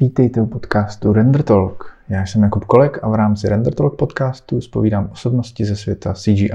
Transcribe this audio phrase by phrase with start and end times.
[0.00, 1.96] Vítejte u podcastu Render Talk.
[2.08, 6.50] Já jsem Jakub Kolek a v rámci Render Talk podcastu zpovídám osobnosti ze světa CGI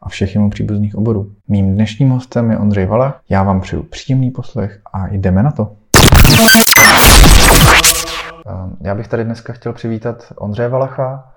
[0.00, 1.32] a všech jemu příbuzných oborů.
[1.48, 3.20] Mým dnešním hostem je Ondřej Vala.
[3.28, 5.72] Já vám přeju příjemný poslech a jdeme na to.
[8.46, 11.32] Ehm, já bych tady dneska chtěl přivítat Ondřeje Valacha.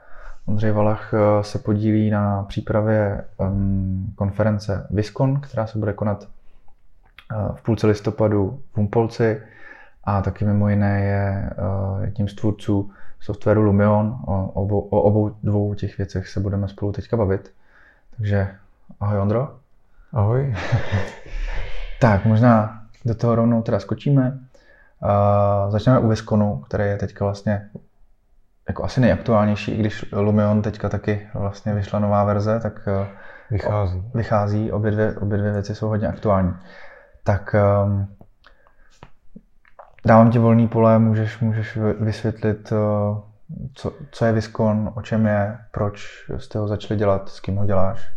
[0.46, 6.28] Ondřej Valach eh, se podílí na přípravě ehm, konference Viscon, která se bude konat
[7.31, 9.42] eh, v půlce listopadu v Humpolci
[10.04, 14.20] a taky mimo jiné je uh, jedním z tvůrců softwaru Lumion.
[14.26, 17.54] O obou, o obou dvou těch věcech se budeme spolu teďka bavit.
[18.18, 18.48] Takže
[19.00, 19.56] ahoj Ondro.
[20.14, 20.56] Ahoj.
[22.02, 24.40] tak, možná do toho rovnou teda skočíme.
[25.04, 27.70] Uh, začneme u Visconu, který je teďka vlastně
[28.68, 33.08] jako asi nejaktuálnější, i když Lumion teďka taky vlastně vyšla nová verze, tak uh,
[33.52, 34.04] vychází.
[34.14, 36.54] vychází, obě dvě, obě dvě věci jsou hodně aktuální.
[37.23, 38.08] Tak um,
[40.05, 42.75] Dávám ti volný pole, můžeš, můžeš vysvětlit, eh,
[43.73, 47.66] co, co je Viscon, o čem je, proč jste ho začali dělat, s kým ho
[47.66, 48.11] děláš.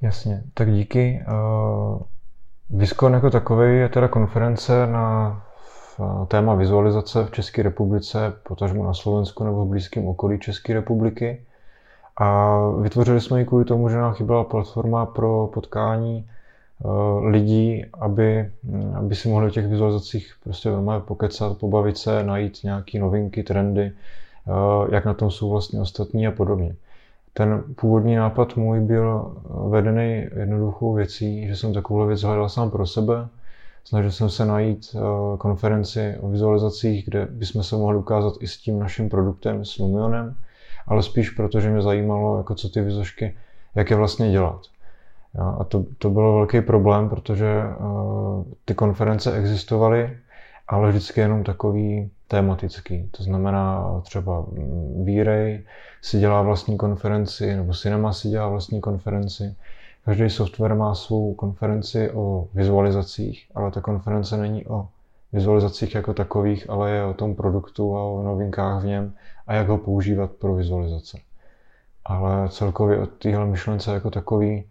[0.00, 1.24] Jasně, tak díky.
[1.28, 2.00] Uh,
[2.70, 5.42] Viscon jako takový je teda konference na
[6.28, 11.42] téma vizualizace v České republice, potažmo na Slovensku nebo v blízkém okolí České republiky.
[12.16, 16.45] A vytvořili jsme ji kvůli tomu, že nám chyběla platforma pro potkání Eh,
[17.20, 18.50] lidí, aby,
[18.94, 23.92] aby si mohli v těch vizualizacích prostě normálně pokecat, pobavit se, najít nějaké novinky, trendy,
[23.92, 26.76] eh, jak na tom jsou vlastně ostatní a podobně.
[27.32, 29.36] Ten původní nápad můj byl
[29.68, 33.28] vedený jednoduchou věcí, že jsem takovou věc hledal sám pro sebe.
[33.84, 35.00] Snažil jsem se najít eh,
[35.38, 40.36] konferenci o vizualizacích, kde bychom se mohli ukázat i s tím naším produktem, s Lumionem,
[40.86, 43.36] ale spíš proto, že mě zajímalo, jako co ty vizošky,
[43.74, 44.60] jak je vlastně dělat.
[45.38, 50.16] A to, to byl velký problém, protože uh, ty konference existovaly,
[50.68, 53.08] ale vždycky jenom takový tematický.
[53.10, 54.46] To znamená třeba
[55.04, 55.64] V-Ray
[56.02, 59.56] si dělá vlastní konferenci, nebo Cinema si dělá vlastní konferenci.
[60.04, 64.88] Každý software má svou konferenci o vizualizacích, ale ta konference není o
[65.32, 69.14] vizualizacích jako takových, ale je o tom produktu a o novinkách v něm
[69.46, 71.18] a jak ho používat pro vizualizace.
[72.04, 74.64] Ale celkově od téhle myšlence jako takový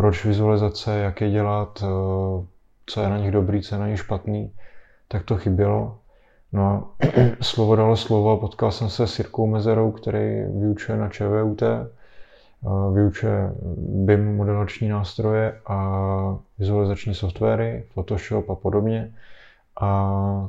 [0.00, 2.46] proč vizualizace, jak je dělat, eh,
[2.86, 4.52] co je na nich dobrý, co je na nich špatný,
[5.08, 5.98] tak to chybělo.
[6.52, 6.84] No a
[7.40, 11.86] slovo dalo slovo, potkal jsem se s Jirkou Mezerou, který vyučuje na ČVUT, eh,
[12.92, 15.78] vyučuje BIM modelační nástroje a
[16.58, 19.14] vizualizační softwary, Photoshop a podobně.
[19.80, 20.48] A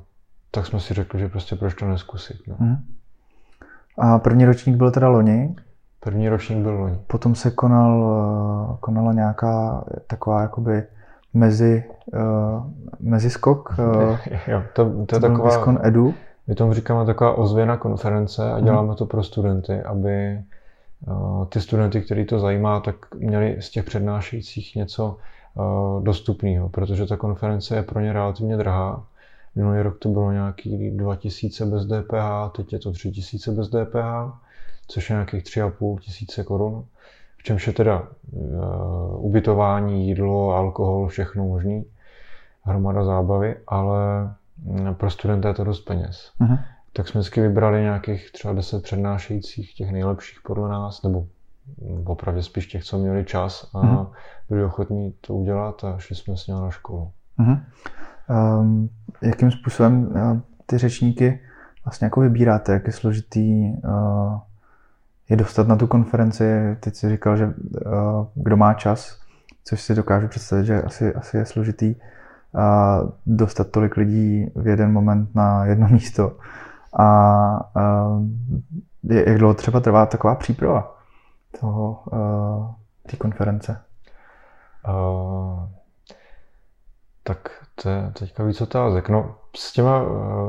[0.51, 2.37] tak jsme si řekli, že prostě proč to neskusit.
[2.47, 2.55] No.
[2.59, 2.77] Hmm.
[3.97, 5.55] A první ročník byl teda loni?
[6.03, 6.99] První ročník byl loni.
[7.07, 8.03] Potom se konal,
[8.73, 10.83] eh, konala nějaká taková jakoby
[11.33, 12.19] mezi, uh,
[12.99, 13.75] meziskok.
[13.79, 14.17] Uh,
[14.47, 15.49] jo, to, to je taková...
[15.49, 16.13] Viscon Edu.
[16.47, 18.65] My tomu říkáme taková ozvěna konference a mhm.
[18.65, 18.95] děláme hmm.
[18.95, 20.41] to pro studenty, aby
[21.49, 25.17] ty studenty, který to zajímá, tak měli z těch přednášejících něco
[26.01, 29.03] dostupného, protože ta konference je pro ně relativně drahá.
[29.55, 34.41] Minulý rok to bylo nějaký 2000 bez DPH, teď je to 3000 bez DPH
[34.87, 36.85] což je nějakých 3,5 tisíce korun.
[37.37, 41.85] V čemž je teda uh, ubytování, jídlo, alkohol, všechno možný,
[42.63, 44.23] hromada zábavy, ale
[44.63, 46.31] mm, pro studenty je to dost peněz.
[46.41, 46.59] Uh-huh.
[46.93, 51.25] Tak jsme vždycky vybrali nějakých třeba 10 přednášejících, těch nejlepších podle nás, nebo
[52.05, 54.07] opravdu spíš těch, co měli čas a uh-huh.
[54.49, 57.11] byli ochotní to udělat a šli jsme s ním na školu.
[57.39, 57.61] Uh-huh.
[58.59, 58.89] Um,
[59.21, 61.39] jakým způsobem uh, ty řečníky
[61.85, 64.39] vlastně jako vybíráte, jak je složitý uh,
[65.31, 66.43] je dostat na tu konferenci.
[66.79, 67.53] Teď si říkal, že uh,
[68.33, 69.19] kdo má čas,
[69.63, 74.91] což si dokážu představit, že asi, asi je složitý uh, dostat tolik lidí v jeden
[74.91, 76.37] moment na jedno místo.
[76.99, 78.23] A uh,
[79.03, 80.97] jak dlouho třeba trvá taková příprava
[81.59, 82.03] toho,
[83.07, 83.81] té konference?
[84.87, 85.69] Uh,
[87.23, 87.49] tak
[87.83, 89.09] to je teďka víc otázek.
[89.09, 90.03] No, s těma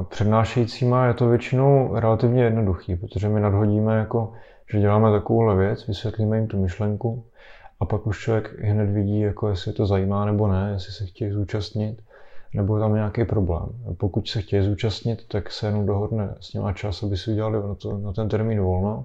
[0.08, 4.32] přednášejícíma je to většinou relativně jednoduchý, protože my nadhodíme jako
[4.72, 7.24] že děláme takovouhle věc, vysvětlíme jim tu myšlenku
[7.80, 11.30] a pak už člověk hned vidí, jako jestli to zajímá nebo ne, jestli se chtějí
[11.30, 12.02] zúčastnit,
[12.54, 13.68] nebo je tam nějaký problém.
[13.96, 17.74] Pokud se chtějí zúčastnit, tak se jenom dohodne s nimi čas, aby si udělali na,
[17.74, 19.04] to, na ten termín volno,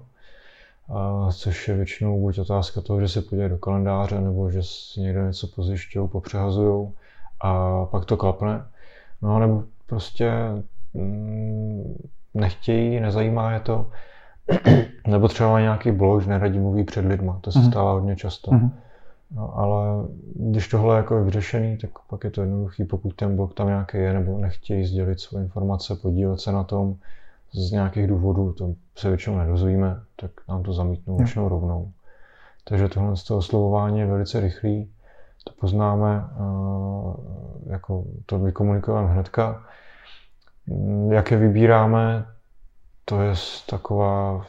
[0.88, 5.00] a což je většinou buď otázka toho, že se podívají do kalendáře, nebo že si
[5.00, 6.88] někde něco pozjišťují, popřehazují
[7.40, 8.64] a pak to klapne.
[9.22, 10.32] No nebo prostě
[10.94, 13.90] mm, nechtějí, nezajímá je to,
[15.06, 17.38] Nebo třeba nějaký blog, že neradí mluví před lidma.
[17.40, 17.70] To se mm-hmm.
[17.70, 18.50] stává hodně často.
[18.50, 18.70] Mm-hmm.
[19.30, 23.54] No, ale když tohle jako je vyřešený, tak pak je to jednoduchý, pokud ten blok
[23.54, 26.94] tam nějaký je, nebo nechtějí sdělit své informace, podílet se na tom
[27.52, 31.90] z nějakých důvodů, to se většinou nedozvíme, tak nám to zamítnou většinou rovnou.
[32.64, 34.90] Takže tohle z toho oslovování je velice rychlý,
[35.44, 36.24] to poznáme,
[37.66, 39.62] jako to vykomunikujeme hnedka.
[41.10, 42.26] Jak je vybíráme,
[43.08, 43.34] to je
[43.66, 44.46] taková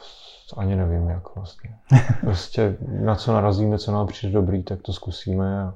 [0.56, 1.70] ani nevím, jak vlastně.
[2.20, 5.74] Prostě na co narazíme, co nám přijde dobrý, tak to zkusíme a,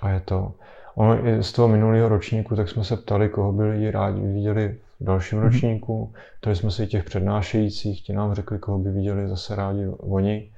[0.00, 0.52] a je to.
[0.94, 4.78] Ono i z toho minulého ročníku, tak jsme se ptali, koho by lidi rádi viděli
[5.00, 5.42] v dalším mm-hmm.
[5.42, 6.12] ročníku.
[6.40, 10.50] Ptali jsme se i těch přednášejících, ti nám řekli, koho by viděli zase rádi oni.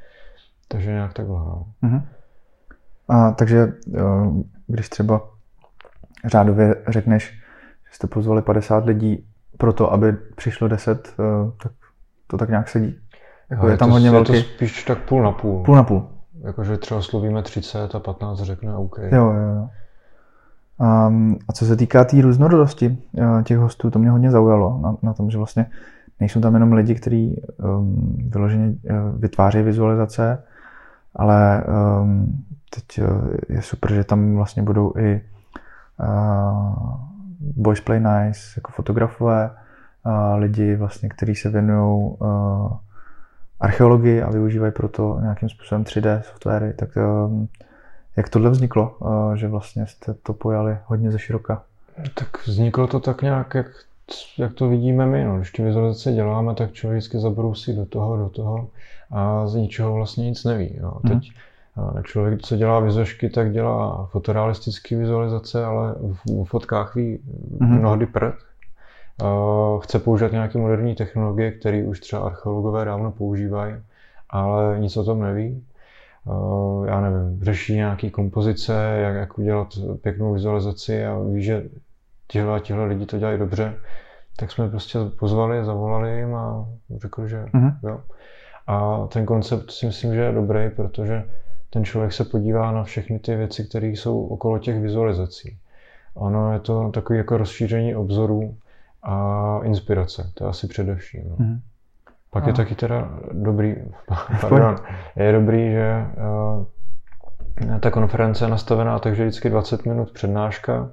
[0.69, 1.37] Takže nějak takhle.
[1.37, 1.67] No.
[1.82, 2.03] Mm-hmm.
[3.08, 4.00] A takže eh,
[4.67, 5.29] když třeba
[6.25, 7.31] řádově řekneš,
[7.88, 9.26] že jste pozvali 50 lidí
[9.58, 11.23] pro to, aby přišlo 10, eh,
[11.62, 11.73] tak
[12.26, 12.99] to tak nějak sedí.
[13.50, 14.32] Jako je, je tam to, hodně je velký.
[14.32, 15.62] to spíš tak půl na půl.
[15.64, 16.08] Půl na půl.
[16.44, 18.99] Jakože třeba slovíme 30 a 15 řekne OK.
[18.99, 19.69] Jo, jo, jo.
[21.08, 24.81] Um, a co se týká té tý různorodosti uh, těch hostů, to mě hodně zaujalo
[24.82, 25.67] na, na tom, že vlastně
[26.20, 30.43] nejsou tam jenom lidi, kteří um, vyloženě uh, vytváří vizualizace,
[31.14, 31.64] ale
[32.00, 32.44] um,
[32.75, 35.20] teď uh, je super, že tam vlastně budou i
[36.00, 39.50] uh, Boys Play Nice jako fotografové,
[40.36, 42.16] lidi, vlastně, kteří se věnují
[43.60, 46.88] archeologii a využívají proto nějakým způsobem 3D softwary, tak
[48.16, 48.98] jak tohle vzniklo,
[49.34, 51.62] že vlastně jste to pojali hodně ze široka?
[52.14, 53.66] Tak vzniklo to tak nějak, jak,
[54.38, 55.24] jak to vidíme my.
[55.24, 55.36] No.
[55.36, 58.68] Když ty vizualizace děláme, tak člověk vždycky zabrousí do toho, do toho
[59.10, 60.76] a z ničeho vlastně nic neví.
[60.76, 60.92] Jo.
[61.04, 61.20] Hmm.
[61.94, 65.94] Teď člověk, co dělá vizošky, tak dělá fotorealistické vizualizace, ale
[66.25, 67.19] v fotkách ví
[67.61, 67.78] hmm.
[67.78, 68.34] mnohdy prd,
[69.82, 73.75] chce používat nějaké moderní technologie, které už třeba archeologové dávno používají,
[74.31, 75.64] ale nic o tom neví.
[76.84, 78.72] Já nevím, řeší nějaké kompozice,
[79.02, 79.69] jak, jak udělat
[80.02, 81.62] pěknou vizualizaci a ví, že
[82.29, 83.75] tihle a tihle lidi to dělají dobře,
[84.37, 87.75] tak jsme prostě pozvali, zavolali jim a řekli, že mm-hmm.
[87.82, 88.00] jo.
[88.67, 91.25] A ten koncept si myslím, že je dobrý, protože
[91.76, 95.58] ten člověk se podívá na všechny ty věci, které jsou okolo těch vizualizací.
[96.14, 98.56] Ono je to takový jako rozšíření obzorů,
[99.02, 101.23] a inspirace, to je asi především.
[101.28, 101.37] No.
[101.38, 101.61] Mm.
[102.31, 102.49] Pak a.
[102.49, 103.76] je taky teda dobrý,
[104.40, 104.76] pardon,
[105.17, 106.06] je dobrý, že
[107.67, 110.90] uh, ta konference je nastavená takže vždycky 20 minut přednáška,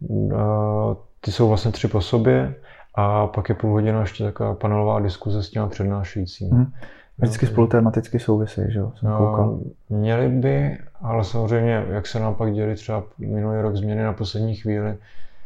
[0.00, 2.54] uh, ty jsou vlastně tři po sobě
[2.94, 6.58] a pak je půl hodina ještě taková panelová diskuze s těma přednášejícími.
[6.58, 6.72] Mm.
[7.18, 8.92] Vždycky spolu tematicky souvisí, že jo?
[8.98, 14.02] Jsem no, měli by, ale samozřejmě, jak se nám pak děli třeba minulý rok změny
[14.02, 14.96] na poslední chvíli,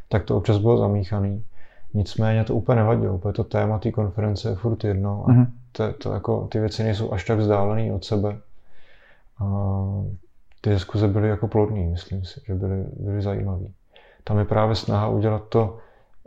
[0.09, 1.45] tak to občas bylo zamíchaný.
[1.95, 5.47] Nicméně to úplně nevadilo, protože to téma té konference je furt jedno a mm-hmm.
[5.73, 8.37] to, to jako, ty věci nejsou až tak vzdálené od sebe.
[9.39, 9.47] A
[10.61, 13.67] ty diskuze byly jako plodné, myslím si, že byly, byly zajímavé.
[14.25, 15.79] Tam je právě snaha udělat to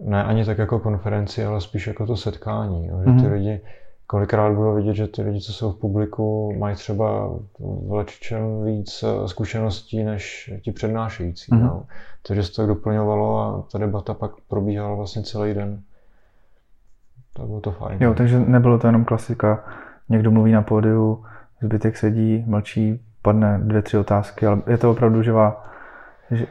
[0.01, 2.87] ne ani tak jako konferenci, ale spíš jako to setkání.
[2.87, 3.21] Jo, že mm-hmm.
[3.21, 3.61] ty lidi
[4.07, 7.27] kolikrát bylo vidět, že ty lidi, co jsou v publiku, mají třeba
[7.59, 11.51] v leččem víc eh, zkušeností než ti přednášející.
[11.51, 11.63] Mm-hmm.
[11.63, 11.85] No.
[12.27, 15.81] Takže se to doplňovalo a ta debata pak probíhala vlastně celý den.
[17.33, 17.97] Tak bylo to fajn.
[18.01, 19.63] Jo, takže nebylo to jenom klasika,
[20.09, 21.25] někdo mluví na pódiu,
[21.61, 25.65] zbytek sedí, mlčí, padne dvě, tři otázky, ale je to opravdu živá,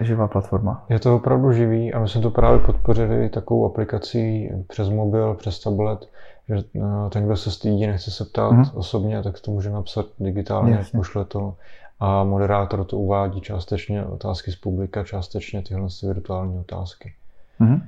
[0.01, 0.85] živá platforma.
[0.89, 5.61] Je to opravdu živý a my jsme to právě podpořili takovou aplikací přes mobil, přes
[5.61, 6.09] tablet,
[6.49, 8.71] že eh, ten, kdo se stydí, nechce se ptát mm-hmm.
[8.75, 10.97] osobně, tak to může napsat digitálně, Jasně.
[10.97, 11.57] pošle to
[12.01, 17.13] a moderátor to uvádí částečně otázky z publika, částečně tyhle virtuální otázky.
[17.61, 17.83] Mm-hmm.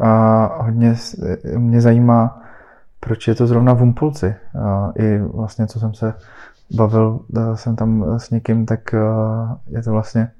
[0.00, 0.94] A hodně
[1.56, 2.42] mě zajímá,
[3.00, 4.34] proč je to zrovna v Umpulci.
[4.64, 6.14] A I vlastně, co jsem se
[6.70, 8.98] bavil eh, jsem tam s někým, tak eh,
[9.66, 10.30] je to vlastně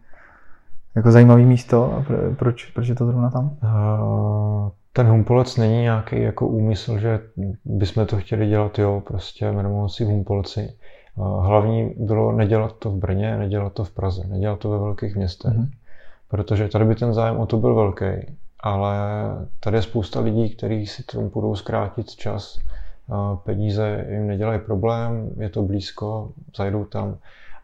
[0.95, 2.05] jako zajímavý místo.
[2.39, 3.57] Proč, proč je to zrovna tam?
[3.63, 7.21] Uh, ten Humpolec není nějaký jako úmysl, že
[7.65, 10.77] bychom to chtěli dělat, jo, prostě v Humpolci.
[11.17, 15.53] Hlavní bylo nedělat to v Brně, nedělat to v Praze, nedělat to ve velkých městech.
[15.53, 15.69] Mm-hmm.
[16.29, 18.97] Protože tady by ten zájem o to byl velký, ale
[19.61, 22.59] tady je spousta lidí, kteří si tomu budou zkrátit čas.
[23.45, 27.17] Peníze jim nedělají problém, je to blízko, zajdou tam,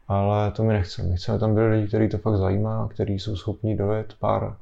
[0.08, 1.08] ale to my nechceme.
[1.08, 4.56] My chceme tam byli lidi, kteří to fakt zajímá, kteří jsou schopni dojet pár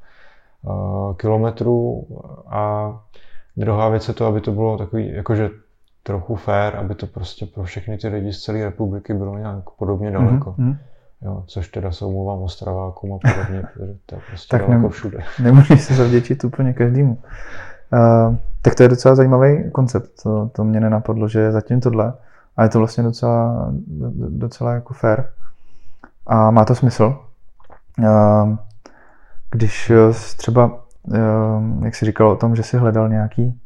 [1.16, 2.06] kilometrů
[2.50, 2.92] a
[3.56, 5.50] druhá věc je to, aby to bylo takový, jakože
[6.02, 10.10] trochu fair, aby to prostě pro všechny ty lidi z celé republiky bylo nějak podobně
[10.10, 10.50] mhm, daleko.
[10.52, 10.76] Mm-hmm.
[11.22, 14.88] Jo, což teda se omlouvám Ostravákům a podobně, protože to je prostě tak daleko ne,
[14.88, 15.18] všude.
[15.42, 17.18] Nemůžeš se zavděčit úplně každému.
[17.92, 20.22] Uh, tak to je docela zajímavý koncept.
[20.22, 22.12] To, to mě nenapadlo, že zatím tohle.
[22.56, 23.68] A je to vlastně docela,
[24.28, 25.24] docela jako fair.
[26.26, 27.18] A má to smysl.
[27.98, 28.58] Ehm,
[29.50, 29.92] když
[30.36, 30.84] třeba,
[31.14, 33.60] ehm, jak jsi říkal o tom, že jsi hledal nějaký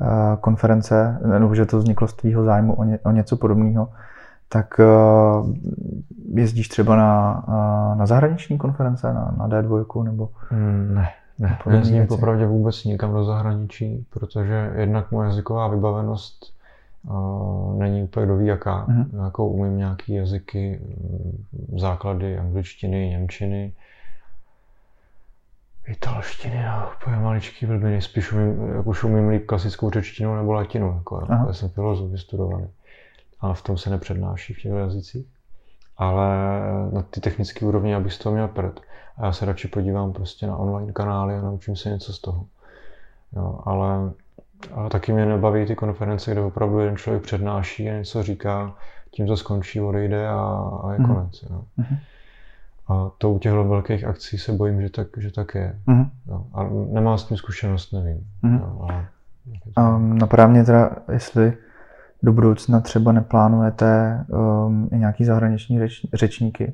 [0.00, 3.88] eh, konference, nebo že to vzniklo z tvýho zájmu o, ně, o něco podobného,
[4.48, 4.84] tak eh,
[6.34, 10.28] jezdíš třeba na, eh, na zahraniční konference, na, na D2 nebo?
[10.50, 16.52] Mm, ne, ne, nejezdím popravdě vůbec nikam do zahraničí, protože jednak moje jazyková vybavenost
[17.10, 18.86] uh, není úplně kdo ví jaká.
[18.86, 19.24] Mm-hmm.
[19.24, 21.44] Jako umím nějaký jazyky, mm,
[21.78, 23.72] základy angličtiny, němčiny,
[25.88, 30.94] italštiny, no, úplně maličký blbiny, spíš umím, jak už umím líp klasickou řečtinu nebo latinu,
[30.96, 32.68] jako, já jsem filozof vystudovaný
[33.40, 35.26] ale v tom se nepřednáší v těch jazycích.
[35.96, 36.28] Ale
[36.92, 38.80] na ty technické úrovni, abych z toho měl prd.
[39.16, 42.46] A já se radši podívám prostě na online kanály a naučím se něco z toho.
[43.32, 44.12] Jo, ale,
[44.72, 48.74] ale taky mě nebaví ty konference, kde opravdu jeden člověk přednáší a něco říká,
[49.10, 51.06] tím to skončí, odejde a, a je mm.
[51.06, 51.42] konec.
[51.50, 51.64] Jo.
[51.76, 51.96] Mm.
[52.88, 55.78] A to u těchto velkých akcí se bojím, že tak, že tak je.
[55.86, 56.04] Mm.
[56.28, 56.44] Jo.
[56.52, 58.26] A nemám s tím zkušenost, nevím.
[58.42, 58.58] Mm.
[58.58, 59.08] Jo, ale...
[59.78, 61.52] Um, napadá mě teda, jestli
[62.22, 66.72] do budoucna třeba neplánujete um, i nějaký zahraniční řeč, řečníky,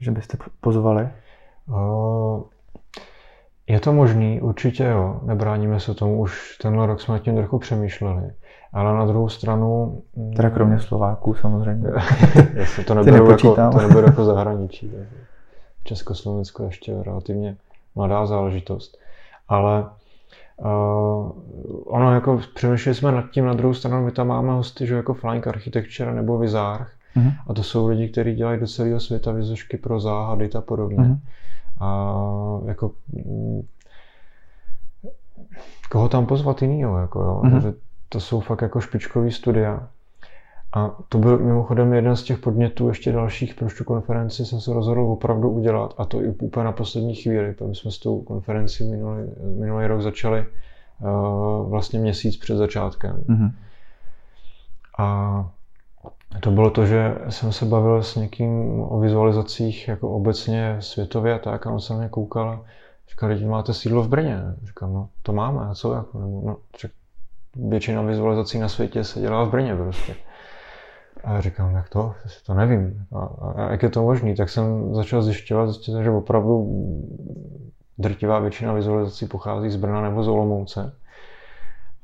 [0.00, 1.08] že byste pozvali?
[1.68, 2.42] Uh,
[3.66, 5.20] je to možný, určitě jo.
[5.24, 8.30] Nebráníme se tomu, už tenhle rok jsme nad tím trochu přemýšleli.
[8.72, 9.98] Ale na druhou stranu...
[10.16, 11.88] Mm, teda kromě Slováků samozřejmě.
[12.86, 14.92] to, neberu jako, to neberu jako zahraničí.
[15.84, 17.56] Československo ještě relativně
[17.94, 18.98] mladá záležitost.
[19.48, 19.84] Ale
[20.64, 21.32] Uh,
[21.86, 25.14] ono jako přemýšleli jsme nad tím na druhou stranu, my tam máme hosty, že jako
[25.14, 26.90] Flying Architecture nebo Vizarch.
[27.16, 27.32] Uh-huh.
[27.46, 30.98] A to jsou lidi, kteří dělají do celého světa vizušky pro záhady a podobně.
[30.98, 31.18] Uh-huh.
[31.80, 33.62] A jako mm,
[35.90, 37.40] koho tam pozvat jinýho, jako jo?
[37.44, 37.62] Uh-huh.
[37.62, 37.72] Že
[38.08, 39.88] to jsou fakt jako špičkový studia.
[40.76, 44.72] A to byl mimochodem jeden z těch podnětů ještě dalších, proč tu konferenci jsem se
[44.72, 48.84] rozhodl opravdu udělat a to i úplně na poslední chvíli, protože jsme s tou konferenci
[48.84, 49.22] minulý,
[49.58, 50.46] minulý rok začali
[51.00, 53.24] uh, vlastně měsíc před začátkem.
[53.28, 53.52] Mm-hmm.
[54.98, 55.50] A
[56.40, 61.38] to bylo to, že jsem se bavil s někým o vizualizacích jako obecně světově a
[61.38, 62.60] tak a on se mě koukal a
[63.10, 64.38] říkal, že máte sídlo v Brně.
[64.62, 66.56] Říkám, no to máme, a co jako, nebo, no,
[67.58, 70.14] většina vizualizací na světě se dělá v Brně prostě.
[71.24, 72.14] A já říkám, jak to?
[72.46, 73.06] To nevím.
[73.12, 73.18] A,
[73.54, 74.34] a jak je to možné?
[74.34, 76.66] Tak jsem začal zjišťovat, zjistil, že opravdu
[77.98, 80.92] drtivá většina vizualizací pochází z Brna nebo z Olomouce.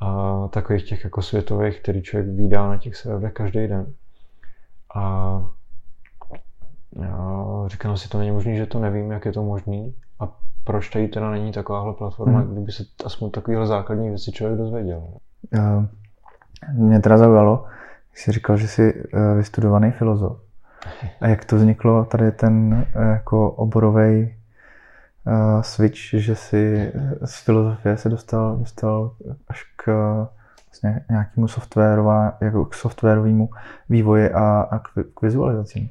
[0.01, 3.93] A takových těch jako světových, který člověk vydá na těch serverech každý den.
[4.95, 5.43] A
[7.03, 9.91] já říkám si, to není možné, že to nevím, jak je to možné.
[10.21, 10.29] A
[10.65, 12.53] proč tady teda není takováhle platforma, hmm.
[12.53, 15.09] kdyby se aspoň takovýhle základní věci člověk dozvěděl.
[16.73, 17.67] Mě teda zaujalo,
[18.15, 20.41] Jsi říkal, že jsi eh, vystudovaný filozof.
[21.21, 24.37] A jak to vzniklo, tady ten eh, jako oborový
[25.27, 26.93] uh, switch, že si
[27.25, 29.11] z filozofie se dostal, dostal
[29.49, 29.87] až k
[30.67, 31.47] vlastně nějakému
[32.41, 33.51] jako k softwarovému
[33.89, 35.91] vývoji a, a k, k vizualizacím?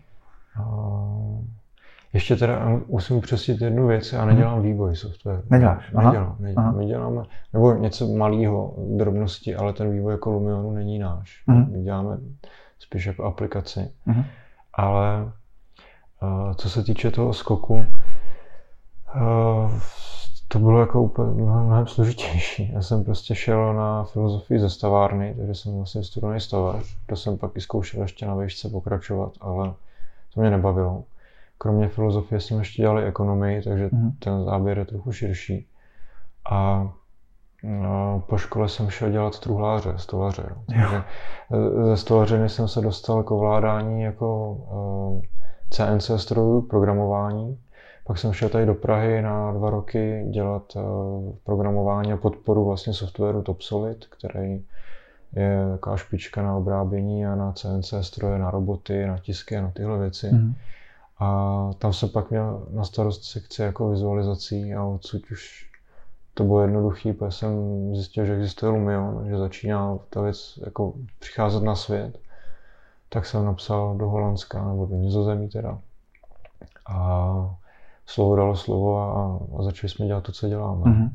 [2.14, 4.64] Ještě teda musím upřesnit jednu věc, já nedělám hmm.
[4.64, 5.42] vývoj softwaru.
[5.50, 5.92] Neděláš?
[5.92, 6.66] Nedělám, nedělám.
[6.68, 6.78] Aha.
[6.78, 11.44] My děláme, nebo něco malého, drobnosti, ale ten vývoj jako Lumionu není náš.
[11.48, 11.72] Hmm.
[11.72, 12.18] My děláme
[12.80, 13.92] spíš jako aplikaci.
[14.06, 14.24] Hmm.
[14.74, 15.32] Ale
[16.22, 17.74] uh, co se týče toho skoku,
[19.16, 19.72] uh,
[20.48, 22.72] to bylo jako úplně mnohem, mnohem složitější.
[22.74, 26.98] Já jsem prostě šel na filozofii ze stavárny, takže jsem vlastně studovaný stavař.
[27.06, 29.74] To jsem pak i zkoušel ještě na výšce pokračovat, ale
[30.34, 31.04] to mě nebavilo.
[31.58, 34.12] Kromě filozofie jsme ještě dělali ekonomii, takže mm.
[34.12, 35.68] ten záběr je trochu širší.
[36.52, 36.90] A
[37.64, 40.44] no, po škole jsem šel dělat truhláře, stolaře.
[40.68, 41.04] Takže
[41.52, 47.60] e, ze stolařiny jsem se dostal k ovládání jako uh, e, CNC strojů, programování.
[48.08, 52.94] Pak jsem šel tady do Prahy na dva roky dělat uh, programování a podporu vlastně
[52.94, 54.64] softwaru Topsolid, který
[55.36, 59.72] je taková špička na obrábění a na CNC stroje, na roboty, na tisky a na
[59.72, 60.30] tyhle věci.
[60.32, 60.54] Mm.
[61.20, 65.70] A tam jsem pak měl na starost sekci jako vizualizací a odsud už
[66.34, 67.52] to bylo jednoduché, protože jsem
[67.96, 72.20] zjistil, že existuje Lumion, že začíná ta věc jako přicházet na svět.
[73.10, 75.78] Tak jsem napsal do Holandska nebo do Nizozemí teda.
[76.90, 77.56] A
[78.06, 80.82] slovo dalo slovo a, a začali jsme dělat to, co děláme.
[80.82, 81.10] Mm-hmm.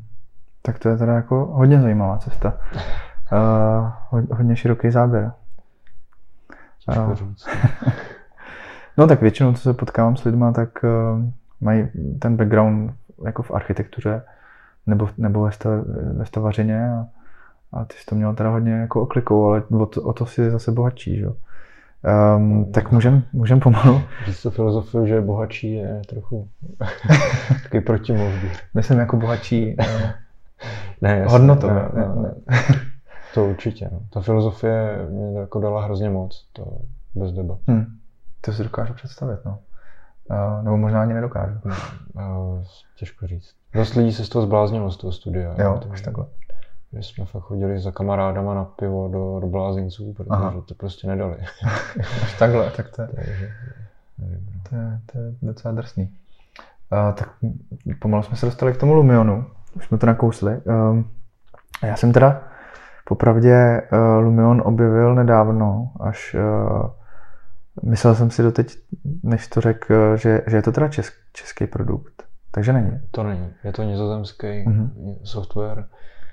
[0.62, 2.60] Tak to je teda jako hodně zajímavá cesta.
[3.32, 5.32] Uh, hodně široký záběr.
[6.86, 7.46] Těžko uh, říct.
[8.98, 11.24] No tak většinou, co se potkávám s lidmi, tak uh,
[11.60, 11.88] mají
[12.18, 12.92] ten background
[13.24, 14.22] jako v architektuře
[14.86, 15.72] nebo, nebo ve, stav,
[16.12, 17.06] ve stavařině a,
[17.72, 20.50] A ty jsi to měl teda hodně jako oklikou, ale o to, o to si
[20.50, 21.34] zase bohatší, že jo?
[22.36, 24.00] Um, tak můžeme můžem pomalu.
[24.26, 26.48] Říct to filozofii, že bohatší je trochu
[27.62, 28.32] takový protimluv.
[28.74, 29.84] Myslím jako bohatší uh,
[31.00, 31.68] ne, hodnotou.
[31.68, 32.34] Ne, ne, ne.
[33.34, 33.88] To určitě.
[33.92, 34.00] No.
[34.10, 36.78] Ta filozofie mě jako dala hrozně moc, to
[37.14, 37.58] bez debat.
[37.66, 37.86] Hmm.
[38.40, 39.58] To si dokážu představit, no.
[40.30, 41.58] Uh, nebo možná ani nedokážu.
[42.12, 42.62] Uh,
[42.96, 43.54] těžko říct.
[43.74, 45.54] Dost lidí se z toho zbláznilo, z toho studia.
[45.58, 46.26] Jo, už takhle.
[46.92, 50.54] Že jsme fakt chodili za kamarádama na pivo do, do blázinců, protože Aha.
[50.68, 51.36] to prostě nedali.
[52.22, 53.50] Až takhle, tak to je, Takže,
[54.18, 54.60] nevím, no.
[54.70, 56.16] to je, to je docela drsný.
[56.92, 57.30] Uh, tak
[57.98, 59.46] pomalu jsme se dostali k tomu Lumionu.
[59.76, 60.56] Už jsme to nakousli.
[60.56, 61.02] Uh,
[61.82, 62.42] já jsem teda
[63.04, 66.90] popravdě uh, Lumion objevil nedávno, až uh,
[67.82, 68.76] myslel jsem si doteď,
[69.22, 72.22] než to řekl, že, že je to teda česk, český produkt.
[72.50, 73.00] Takže není.
[73.10, 73.48] To není.
[73.64, 75.16] Je to nizozemský mm-hmm.
[75.22, 75.84] software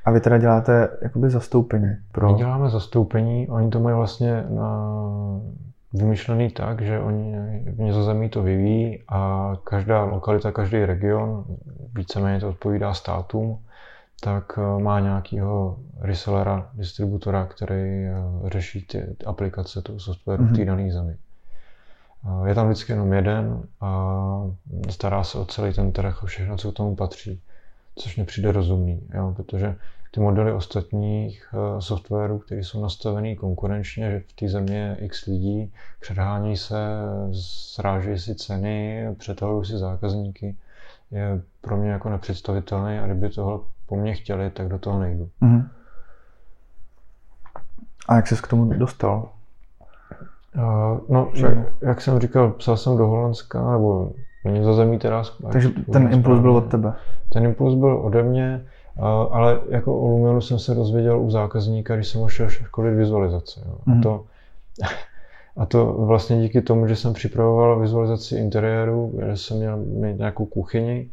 [0.05, 2.31] a vy teda děláte jakoby zastoupení pro...
[2.31, 4.99] My děláme zastoupení, oni to mají vlastně na
[5.93, 7.35] vymyšlený tak, že oni
[7.75, 11.45] v Nizozemí to vyvíjí a každá lokalita, každý region,
[11.93, 13.59] víceméně to odpovídá státům,
[14.23, 18.13] tak eh, má nějakého resellera, distributora, který eh,
[18.45, 20.53] řeší ty aplikace toho softwaru mm-hmm.
[20.53, 20.67] v té mhm.
[20.67, 21.15] dané zemi.
[22.45, 24.41] Je tam vždycky jenom jeden a
[24.89, 27.41] stará se o celý ten trh, o všechno, co k tomu patří
[27.95, 29.75] což mi přijde rozumný, jo, protože
[30.11, 35.25] ty modely ostatních uh, softwarů, které jsou nastavený konkurenčně, že v té země je x
[35.25, 36.77] lidí, předhání se,
[37.73, 40.55] srážejí si ceny, přetahují si zákazníky,
[41.11, 45.29] je pro mě jako nepředstavitelný a kdyby tohle po mně chtěli, tak do toho nejdu.
[45.41, 45.67] Mm-hmm.
[48.07, 49.29] A jak jsi k tomu dostal?
[50.57, 54.11] Uh, no, jak, jak jsem říkal, psal jsem do Holandska, nebo
[54.61, 55.23] za zemí teda.
[55.51, 56.93] Takže ten impuls byl od tebe?
[57.33, 58.65] Ten impuls byl ode mě,
[59.31, 63.61] ale jako o Lumionu jsem se dozvěděl u zákazníka, když jsem ho šel školit vizualizace.
[63.65, 63.77] Jo.
[63.85, 63.91] Mm.
[63.91, 64.01] A, mhm.
[64.03, 64.23] to,
[65.57, 70.45] a to vlastně díky tomu, že jsem připravoval vizualizaci interiéru, že jsem měl mít nějakou
[70.45, 71.09] kuchyni,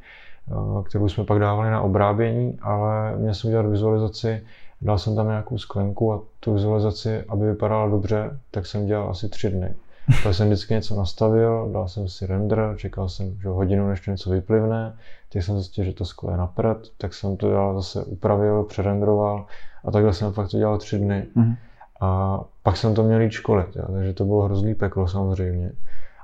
[0.84, 4.42] kterou jsme pak dávali na obrábění, ale měl jsem udělat vizualizaci,
[4.82, 9.28] dal jsem tam nějakou sklenku a tu vizualizaci, aby vypadala dobře, tak jsem dělal asi
[9.28, 9.74] tři dny.
[10.22, 14.10] Tak jsem vždycky něco nastavil, dal jsem si render, čekal jsem že hodinu, než to
[14.10, 14.96] něco vyplivne,
[15.32, 19.46] teď jsem zjistil, že to sklo je napřed, tak jsem to dělal zase upravil, přerenderoval
[19.84, 21.26] a takhle jsem fakt to dělal tři dny.
[21.36, 21.56] Mm-hmm.
[22.00, 25.72] A pak jsem to měl jít školit, jo, takže to bylo hrozný peklo samozřejmě.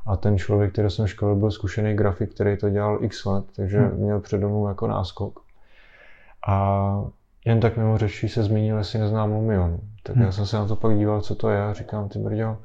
[0.06, 3.78] A ten člověk, který jsem školil, byl zkušený grafik, který to dělal x let, takže
[3.78, 3.96] hmm.
[3.96, 5.40] měl přede mnou jako náskok.
[6.46, 7.04] A
[7.48, 9.78] jen tak mimo řeči se zmínil, jestli neznám Lumion.
[10.02, 10.24] Tak hmm.
[10.24, 12.56] já jsem se na to pak díval, co to je a říkám, ty brďo,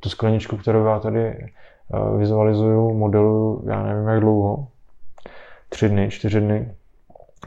[0.00, 4.68] tu skleničku, kterou já tady eh, vizualizuju, modeluju, já nevím jak dlouho,
[5.68, 6.74] tři dny, čtyři dny,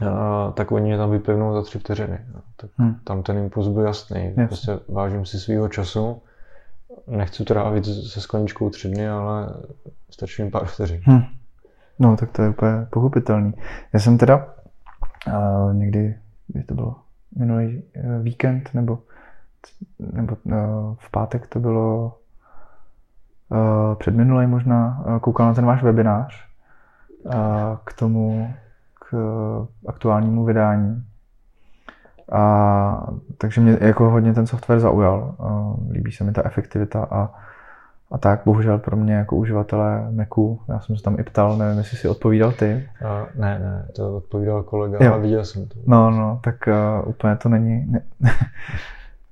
[0.08, 2.18] a, tak oni mě tam vypevnou za tři vteřiny.
[2.56, 2.94] Tak hmm.
[3.04, 4.24] tam ten impuls byl jasný.
[4.36, 4.48] Yes.
[4.48, 6.22] Prostě vážím si svého času,
[7.06, 9.48] nechci trávit se skleničkou tři dny, ale
[10.10, 11.00] stačí mi pár vteřin.
[11.04, 11.22] Hmm.
[11.98, 13.54] No, tak to je úplně pochopitelný.
[13.92, 14.46] Já jsem teda
[15.26, 16.14] uh, někdy,
[16.52, 16.96] kdy to bylo
[17.38, 18.98] minulý uh, víkend, nebo,
[20.12, 20.52] nebo uh,
[20.98, 22.18] v pátek to bylo
[23.48, 26.50] uh, předminulý možná, uh, koukal na ten váš webinář
[27.84, 28.54] k tomu,
[28.94, 29.16] k
[29.86, 31.04] aktuálnímu vydání.
[32.32, 33.06] A,
[33.38, 35.34] takže mě jako hodně ten software zaujal.
[35.90, 37.34] Líbí se mi ta efektivita a,
[38.10, 38.42] a tak.
[38.44, 42.08] Bohužel pro mě jako uživatele Macu, já jsem se tam i ptal, nevím, jestli si
[42.08, 42.88] odpovídal ty.
[43.02, 45.12] Uh, ne, ne, to odpovídal kolega, jo.
[45.12, 45.78] ale viděl jsem to.
[45.86, 46.54] No, no, tak
[47.02, 48.02] uh, úplně to není, ne,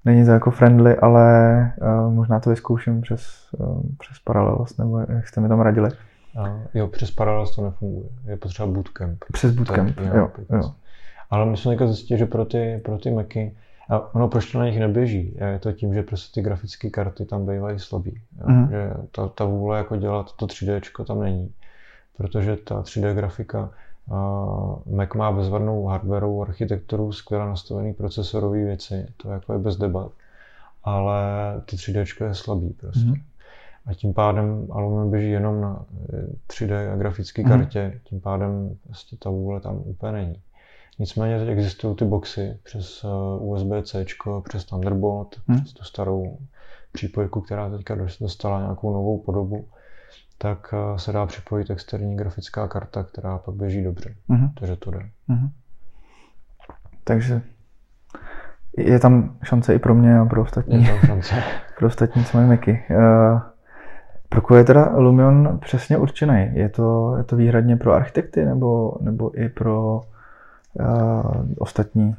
[0.05, 5.29] Není to jako friendly, ale uh, možná to vyzkouším přes, uh, přes Parallels, nebo jak
[5.29, 5.91] jste mi tam radili.
[6.39, 8.09] A, jo, přes Parallels to nefunguje.
[8.25, 9.25] Je potřeba bootcamp.
[9.33, 10.73] Přes bootcamp, jo, jo.
[11.31, 13.57] Ale my jsme zjistili, že pro ty, pro ty Macy,
[13.89, 17.25] a ono proč to na nich neběží, je to tím, že prostě ty grafické karty
[17.25, 18.21] tam bývají slabý.
[18.39, 18.47] Jo?
[18.47, 18.71] Mm.
[18.71, 21.53] Že ta, ta vůle jako dělat to 3D tam není.
[22.17, 23.71] Protože ta 3D grafika
[24.91, 30.13] Mac má bezvadnou hardwareovou architekturu, skvěle nastavený procesorové věci, to jako je bez debat,
[30.85, 31.23] ale
[31.65, 33.01] ty 3D je slabý prostě.
[33.01, 33.23] Mm-hmm.
[33.87, 35.85] A tím pádem Aluminum běží jenom na
[36.47, 37.49] 3D grafické mm-hmm.
[37.49, 40.43] kartě, tím pádem prostě ta vůle tam úplně není.
[40.99, 43.09] Nicméně teď existují ty boxy přes eh,
[43.41, 44.05] USB-C,
[44.45, 45.61] přes Thunderbolt, mm.
[45.61, 46.39] přes tu starou
[46.93, 49.69] přípojku, která teďka dostala nějakou novou podobu
[50.39, 54.15] tak eh, se dá připojit externí grafická karta, která pak běží dobře.
[54.31, 54.51] Mm-hmm.
[54.61, 54.99] Takže to jde.
[54.99, 55.51] Mm-hmm.
[57.05, 57.43] Takže
[58.77, 60.85] je tam šance i pro mě a pro ostatní.
[60.85, 61.35] Je tam šance.
[61.79, 62.85] pro ostatní, co mají Macy.
[62.91, 63.41] Uh,
[64.29, 66.51] pro koho je teda Lumion přesně určený?
[66.53, 70.01] Je to, je to výhradně pro architekty nebo, nebo i pro
[71.59, 72.17] ostatní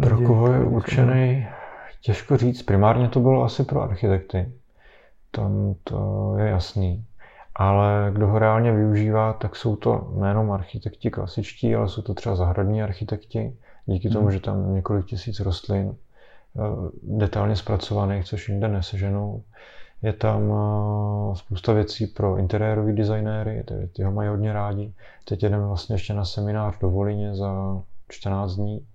[0.00, 1.46] Pro koho je určený,
[2.00, 2.62] těžko říct.
[2.62, 4.52] Primárně to bylo asi pro architekty.
[5.30, 7.04] Tam to je jasný.
[7.54, 12.36] Ale kdo ho reálně využívá, tak jsou to nejenom architekti klasičtí, ale jsou to třeba
[12.36, 13.56] zahradní architekti.
[13.86, 14.32] Díky tomu, hmm.
[14.32, 15.96] že tam několik tisíc rostlin
[16.56, 16.60] eh,
[17.02, 19.42] detailně zpracovaných, což jinde neseženou.
[20.02, 24.92] Je tam eh, spousta věcí pro interiérové designéry, ty ho mají hodně rádi.
[25.24, 28.86] Teď jdeme vlastně ještě na seminář do Volině za 14 dní.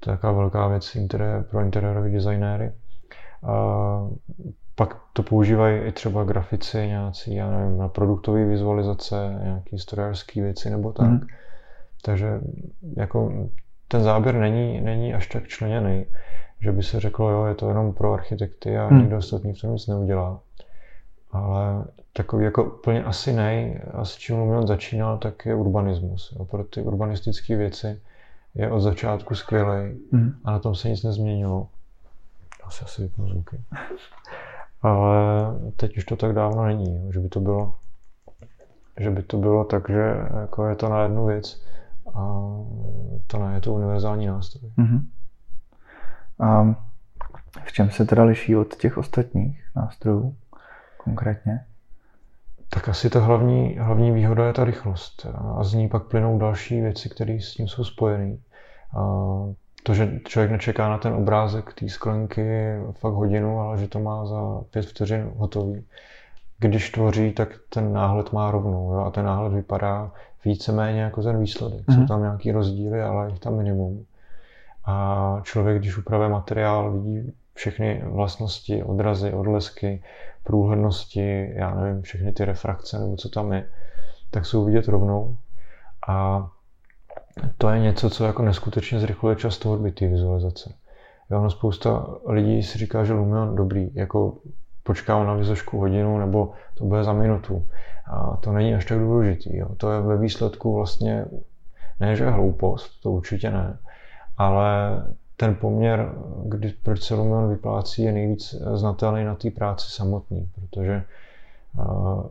[0.00, 2.72] To je taková velká věc interiér, pro interiérové designéry.
[3.42, 4.08] A
[4.74, 10.70] pak to používají i třeba grafici nějací, já nevím, na produktové vizualizace, nějaké historické věci
[10.70, 11.06] nebo tak.
[11.06, 11.20] Mm.
[12.02, 12.40] Takže
[12.96, 13.48] jako
[13.88, 16.06] ten záběr není, není až tak členěný,
[16.60, 18.98] že by se řeklo, jo, je to jenom pro architekty a mm.
[18.98, 20.40] nikdo ostatní v tom nic neudělá.
[21.30, 26.34] Ale takový jako úplně asi nej, asi čím Lumion začínal, tak je urbanismus.
[26.38, 26.44] Jo.
[26.44, 28.00] Pro ty urbanistické věci
[28.54, 30.32] je od začátku skvělý mm.
[30.44, 31.68] a na tom se nic nezměnilo.
[32.64, 33.60] Asi asi vypnu zvuky.
[34.82, 35.12] Ale
[35.76, 37.74] teď už to tak dávno není, že by to bylo
[39.00, 41.62] že by to bylo tak, že jako je to na jednu věc
[42.14, 42.20] a
[43.26, 44.70] to ne, je to univerzální nástroj.
[44.78, 45.00] Mm-hmm.
[46.40, 46.74] A
[47.64, 50.36] v čem se teda liší od těch ostatních nástrojů
[50.96, 51.64] konkrétně?
[52.70, 55.26] Tak asi ta hlavní, hlavní výhoda je ta rychlost
[55.58, 58.36] a z ní pak plynou další věci, které s tím jsou spojené.
[59.82, 64.26] To, že člověk nečeká na ten obrázek té sklenky fakt hodinu, ale že to má
[64.26, 65.84] za pět vteřin hotový.
[66.58, 68.98] Když tvoří, tak ten náhled má rovnou jo?
[68.98, 70.10] a ten náhled vypadá
[70.44, 71.80] víceméně jako ten výsledek.
[71.80, 71.94] Mm-hmm.
[71.94, 72.08] Jsou mhm.
[72.08, 74.04] tam nějaký rozdíly, ale je tam minimum.
[74.90, 80.02] A člověk, když upravuje materiál, vidí všechny vlastnosti, odrazy, odlesky,
[80.44, 83.68] průhlednosti, já nevím, všechny ty refrakce nebo co tam je,
[84.30, 85.36] tak jsou vidět rovnou.
[86.08, 86.48] A
[87.58, 90.74] to je něco, co jako neskutečně zrychluje čas tvorby té vizualizace.
[91.30, 94.38] Jo, no spousta lidí si říká, že Lumion dobrý, jako
[94.82, 97.66] počkám na vizošku hodinu nebo to bude za minutu.
[98.12, 99.56] A to není až tak důležitý.
[99.56, 99.68] Jo.
[99.76, 101.24] To je ve výsledku vlastně,
[102.00, 103.78] ne že hloupost, to určitě ne,
[104.38, 105.02] ale
[105.36, 106.12] ten poměr,
[106.44, 111.04] kdy, proč se Lumion vyplácí, je nejvíc znatelný na té práci samotný, protože
[111.78, 112.26] uh,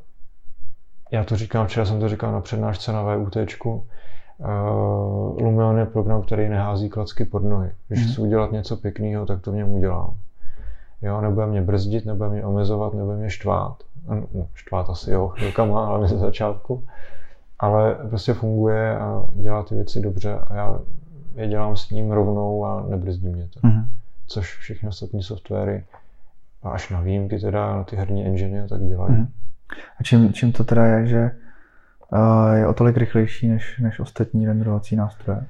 [1.12, 3.82] já to říkám, včera jsem to říkal na přednášce na VUT, uh,
[5.42, 7.72] Lumion je program, který nehází klacky pod nohy.
[7.88, 8.12] Když mm.
[8.12, 10.14] chci udělat něco pěkného, tak to v něm udělám.
[11.02, 13.84] Jo, nebude mě brzdit, nebude mě omezovat, nebude mě štvát.
[14.34, 16.84] No, štvát asi jo, chvilkama, ale ze začátku.
[17.60, 20.80] Ale prostě funguje a dělá ty věci dobře a já
[21.38, 23.60] je dělám s ním rovnou a nebrzdí mě to.
[23.60, 23.86] Mm-hmm.
[24.28, 25.84] Což všechny ostatní softwary,
[26.64, 29.16] a až na výjimky teda, na ty herní engine, tak dělají.
[29.16, 29.28] Mm-hmm.
[30.00, 31.32] A čím, čím to teda je, že
[32.12, 35.46] uh, je o tolik rychlejší než, než ostatní renderovací nástroje?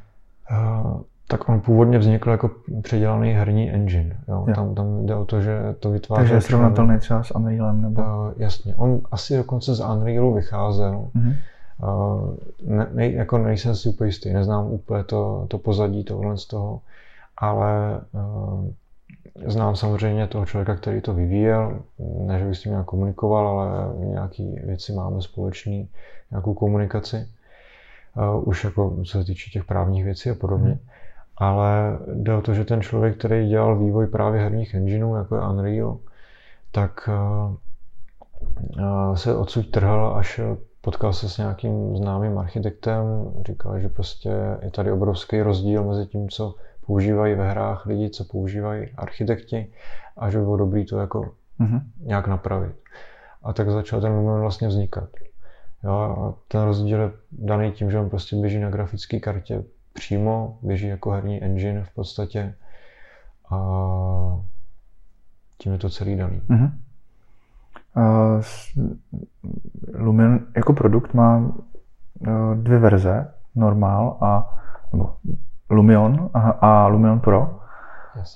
[0.52, 4.17] Uh, tak on původně vznikl jako předělaný herní engine.
[4.28, 4.45] Jo?
[4.47, 4.56] Jo.
[4.56, 6.19] Tam, tam jde o to, že to vytváří...
[6.21, 7.82] Takže je srovnatelný třeba s Unrealem?
[7.82, 8.02] Nebo...
[8.02, 8.76] Uh, jasně.
[8.76, 11.10] On asi dokonce z Unrealu vycházel.
[11.15, 11.36] Mm-hmm.
[11.84, 16.46] Uh, ne, ne, jako nejsem si úplně jistý, neznám úplně to, to pozadí tohle z
[16.46, 16.82] toho,
[17.38, 18.66] ale uh,
[19.46, 23.96] znám samozřejmě toho člověka, který to vyvíjel, ne, že bych s tím nějak komunikoval, ale
[23.98, 25.90] nějaké věci máme společný,
[26.32, 27.28] nějakou komunikaci,
[28.18, 30.70] uh, už jako co se týče těch právních věcí a podobně.
[30.70, 30.80] Hmm.
[31.38, 35.42] Ale jde o to, že ten člověk, který dělal vývoj právě herních engineů, jako je
[35.42, 35.98] Unreal,
[36.72, 37.10] tak
[38.80, 40.40] uh, se odsud trhal až
[40.88, 43.06] potkal se s nějakým známým architektem,
[43.47, 44.30] říkal, že prostě
[44.62, 49.71] je tady obrovský rozdíl mezi tím, co používají ve hrách lidi, co používají architekti
[50.17, 51.82] a že by bylo dobré to jako mm-hmm.
[52.00, 52.76] nějak napravit.
[53.43, 55.10] A tak začal ten moment vlastně vznikat.
[55.84, 60.58] Jo, a ten rozdíl je daný tím, že on prostě běží na grafické kartě přímo,
[60.62, 62.56] běží jako herní engine v podstatě
[63.50, 63.60] a
[65.58, 66.41] tím je to celý daný.
[66.50, 66.71] Mm-hmm.
[69.94, 71.52] Lumion jako produkt má
[72.28, 74.56] e, dvě verze, Normal a
[74.94, 75.16] nebo
[75.70, 77.60] Lumion a, a Lumion Pro.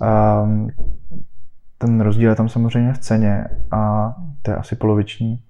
[0.02, 0.47] A,
[1.78, 5.41] ten rozdíl je tam samozřejmě v ceně a to je asi poloviční.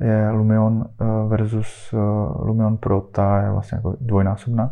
[0.00, 1.96] Je Lumion e, versus e,
[2.44, 4.70] Lumion Pro, ta je vlastně jako dvojnásobná.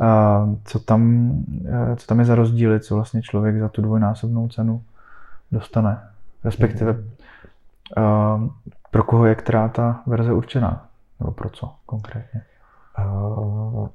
[0.00, 1.32] A co, tam,
[1.96, 4.82] co tam je za rozdíly, co vlastně člověk za tu dvojnásobnou cenu
[5.52, 5.98] dostane?
[6.44, 7.10] Respektive mhm.
[7.96, 8.48] Uh,
[8.90, 10.88] pro koho je která ta verze určená?
[11.20, 12.42] Nebo pro co konkrétně?
[12.98, 13.88] Uh,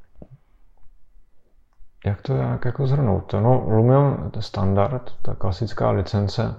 [2.06, 3.34] jak to jak jako zhrnout?
[3.34, 6.56] No, Lumion standard, ta klasická licence,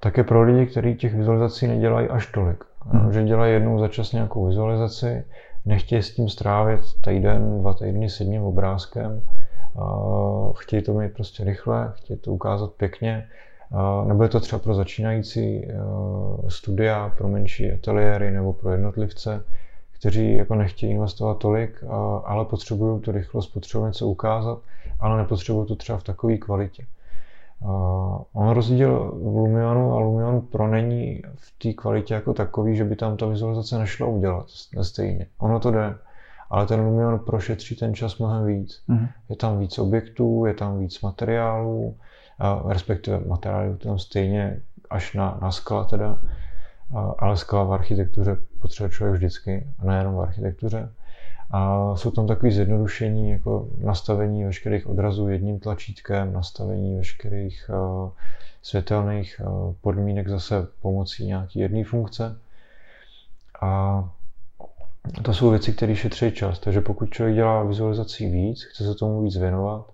[0.00, 2.64] tak je pro lidi, kteří těch vizualizací nedělají až tolik.
[2.86, 3.12] Hmm.
[3.12, 5.24] Že dělají jednou za čas nějakou vizualizaci,
[5.64, 9.22] nechtějí s tím strávit týden, dva týdny s jedním obrázkem
[10.56, 13.28] chtějí to mít prostě rychle, chtějí to ukázat pěkně,
[14.04, 15.68] nebo je to třeba pro začínající
[16.48, 19.44] studia, pro menší ateliéry nebo pro jednotlivce,
[19.92, 21.84] kteří jako nechtějí investovat tolik,
[22.24, 24.58] ale potřebují tu rychlost, potřebují něco ukázat,
[25.00, 26.86] ale nepotřebují to třeba v takové kvalitě.
[28.32, 32.96] On rozdíl v Lumionu a Lumion Pro není v té kvalitě jako takový, že by
[32.96, 34.46] tam ta vizualizace nešla udělat
[34.82, 35.26] stejně.
[35.38, 35.94] Ono to jde,
[36.50, 38.82] ale ten Lumion Pro šetří ten čas mnohem víc.
[38.88, 39.08] Mm-hmm.
[39.28, 41.96] Je tam víc objektů, je tam víc materiálů,
[42.68, 46.18] respektive materiálů tam stejně až na, na skla teda,
[47.18, 50.92] ale skla v architektuře potřebuje člověk vždycky, a nejenom v architektuře.
[51.50, 58.10] A jsou tam takové zjednodušení, jako nastavení veškerých odrazů jedním tlačítkem, nastavení veškerých uh,
[58.62, 62.38] světelných uh, podmínek zase pomocí nějaké jedné funkce.
[63.60, 64.04] A
[65.22, 66.58] to jsou věci, které šetří čas.
[66.58, 69.93] Takže pokud člověk dělá vizualizací víc, chce se tomu víc věnovat,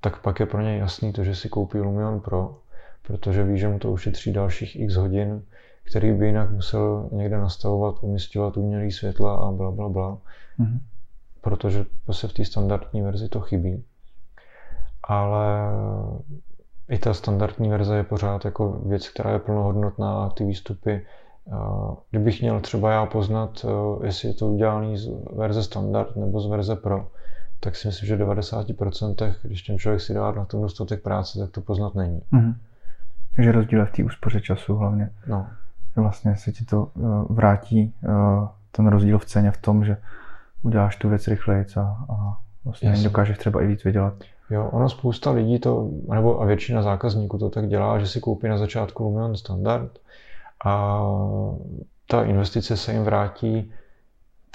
[0.00, 2.58] tak pak je pro něj jasný to, že si koupí Lumion Pro,
[3.06, 5.42] protože ví, že mu to ušetří dalších x hodin
[5.88, 10.18] který by jinak musel někde nastavovat, umistovat umělý světla a bla, bla, bla.
[10.60, 10.78] Mm-hmm.
[11.40, 13.84] Protože se v té standardní verzi to chybí.
[15.02, 15.70] Ale
[16.88, 21.06] i ta standardní verze je pořád jako věc, která je plnohodnotná a ty výstupy
[22.10, 23.66] Kdybych měl třeba já poznat,
[24.04, 27.08] jestli je to udělané z verze standard nebo z verze pro,
[27.60, 31.38] tak si myslím, že v 90%, když ten člověk si dá na tom dostatek práce,
[31.38, 32.20] tak to poznat není.
[32.32, 32.54] Mm-hmm.
[33.36, 35.10] Takže rozdíl je v té úspoře času hlavně.
[35.26, 35.46] No
[36.00, 38.08] vlastně se ti to eh, vrátí eh,
[38.70, 39.96] ten rozdíl v ceně v tom, že
[40.62, 43.04] uděláš tu věc rychleji a, a vlastně Jasně.
[43.04, 44.14] dokážeš třeba i víc vydělat.
[44.50, 48.48] Jo, ono spousta lidí to, nebo a většina zákazníků to tak dělá, že si koupí
[48.48, 49.98] na začátku Lumion Standard
[50.64, 51.02] a
[52.06, 53.72] ta investice se jim vrátí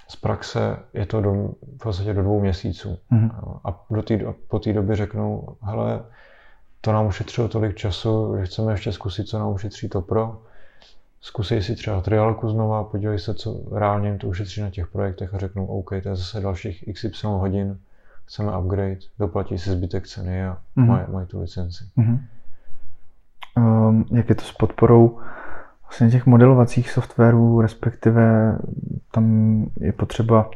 [0.07, 1.33] z praxe, je to do,
[1.75, 2.97] v podstatě do dvou měsíců.
[3.11, 3.59] Mm-hmm.
[3.65, 6.01] A do tý, po té době řeknou, hele,
[6.81, 10.41] to nám ušetřilo tolik času, že chceme ještě zkusit, co nám ušetří to pro
[11.23, 15.33] zkusej si třeba triálku znova, podívej se, co reálně jim to ušetří na těch projektech
[15.33, 17.79] a řeknou, OK, to je zase dalších XY hodin,
[18.25, 20.85] chceme upgrade, doplatí si zbytek ceny a mm-hmm.
[20.85, 21.83] mají, mají tu licenci.
[21.97, 22.19] Mm-hmm.
[23.57, 25.19] Um, jak je to s podporou
[25.93, 28.57] vlastně těch modelovacích softwarů, respektive
[29.11, 29.25] tam
[29.79, 30.49] je potřeba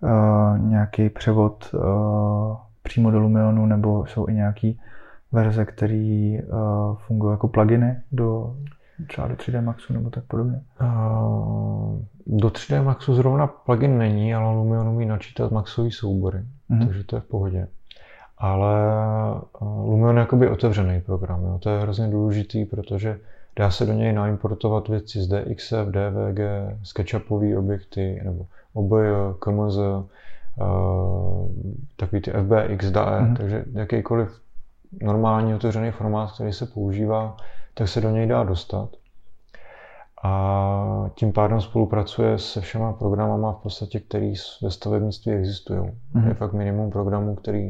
[0.00, 4.72] uh, nějaký převod uh, přímo do Lumionu, nebo jsou i nějaké
[5.32, 8.56] verze, které uh, fungují jako pluginy do,
[9.06, 10.60] třeba do 3D Maxu nebo tak podobně?
[10.80, 16.38] Uh, do 3D Maxu zrovna plugin není, ale Lumion umí načítat maxové soubory,
[16.70, 16.86] mm-hmm.
[16.86, 17.68] takže to je v pohodě.
[18.38, 18.74] Ale
[19.60, 21.58] Lumion je jakoby otevřený program, jo.
[21.58, 23.18] to je hrozně důležitý, protože
[23.58, 26.40] dá se do něj naimportovat věci z DXF, DVG,
[26.82, 30.06] SketchUpové objekty, nebo OBJ, KMZ, uh,
[31.96, 33.36] takový ty FBX, DAE, mm-hmm.
[33.36, 34.40] takže jakýkoliv
[35.02, 37.36] normální otevřený formát, který se používá,
[37.74, 38.88] tak se do něj dá dostat.
[40.24, 45.80] A tím pádem spolupracuje se všema programama v podstatě, který ve stavebnictví existují.
[45.80, 46.28] Mm-hmm.
[46.28, 47.68] Je fakt minimum programů, který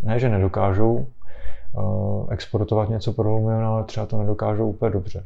[0.00, 1.06] ne, že nedokážou
[2.30, 5.24] exportovat něco pro Lumion, ale třeba to nedokážou úplně dobře.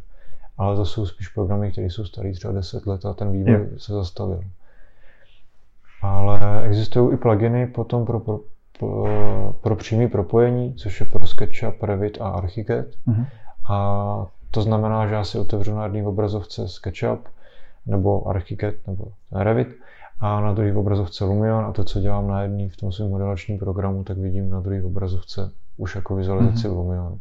[0.58, 3.66] Ale to jsou spíš programy, které jsou staré třeba 10 let a ten vývoj yeah.
[3.76, 4.44] se zastavil.
[6.02, 8.40] Ale existují i pluginy potom pro, pro,
[8.78, 9.06] pro,
[9.60, 12.86] pro přímé propojení, což je pro SketchUp, Revit a Archicad.
[13.08, 13.26] Mm-hmm.
[13.70, 17.28] A to znamená, že já si otevřu na jedné obrazovce SketchUp
[17.86, 19.68] nebo Archicad nebo Revit
[20.20, 23.58] a na druhé obrazovce Lumion a to, co dělám na jedné v tom svém modelačním
[23.58, 26.76] programu, tak vidím na druhé obrazovce už jako vizualizaci mm-hmm.
[26.76, 27.18] Lumion,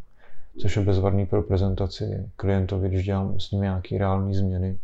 [0.61, 4.77] což je bezvadný pro prezentaci klientovi, když dělám s ním nějaké reální změny,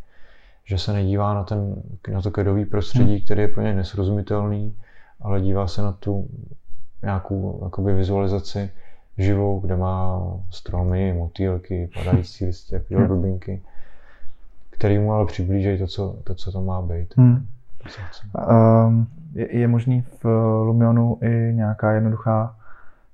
[0.65, 1.75] že se nedívá na, ten,
[2.13, 3.21] na to kedový prostředí, mm.
[3.21, 4.75] který je pro něj nesrozumitelný,
[5.21, 6.27] ale dívá se na tu
[7.01, 8.69] nějakou jakoby, vizualizaci,
[9.17, 13.62] živou, kde má stromy, motýlky, padající listě, takové blbinky,
[14.69, 17.13] který mu ale přiblíží to, co to, co to má být.
[17.17, 20.25] Um, je, je možný v
[20.63, 22.55] Lumionu i nějaká jednoduchá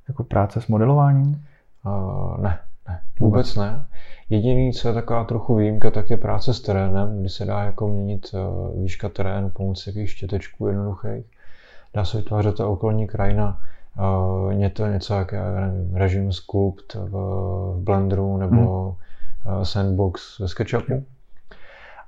[0.08, 1.48] jako práce s modelováním?
[1.86, 3.86] Uh, ne, ne, vůbec ne.
[4.30, 7.88] Jediný, co je taková trochu výjimka, tak je práce s terénem, kdy se dá jako
[7.88, 11.26] měnit uh, výška terénu pomocí takových štětečků jednoduchých.
[11.94, 13.60] Dá se vytvářet ta okolní krajina
[14.50, 17.10] je to něco jak nevím, režim Sculpt v,
[17.76, 19.58] v Blenderu nebo hmm.
[19.58, 21.06] uh, Sandbox ve SketchUpu.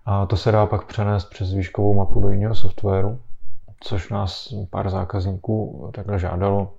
[0.05, 3.19] A to se dá pak přenést přes výškovou mapu do jiného softwaru,
[3.79, 6.73] což nás pár zákazníků takhle žádalo,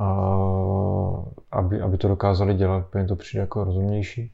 [0.00, 4.32] uh, aby, aby to dokázali dělat, protože to přijde jako rozumnější.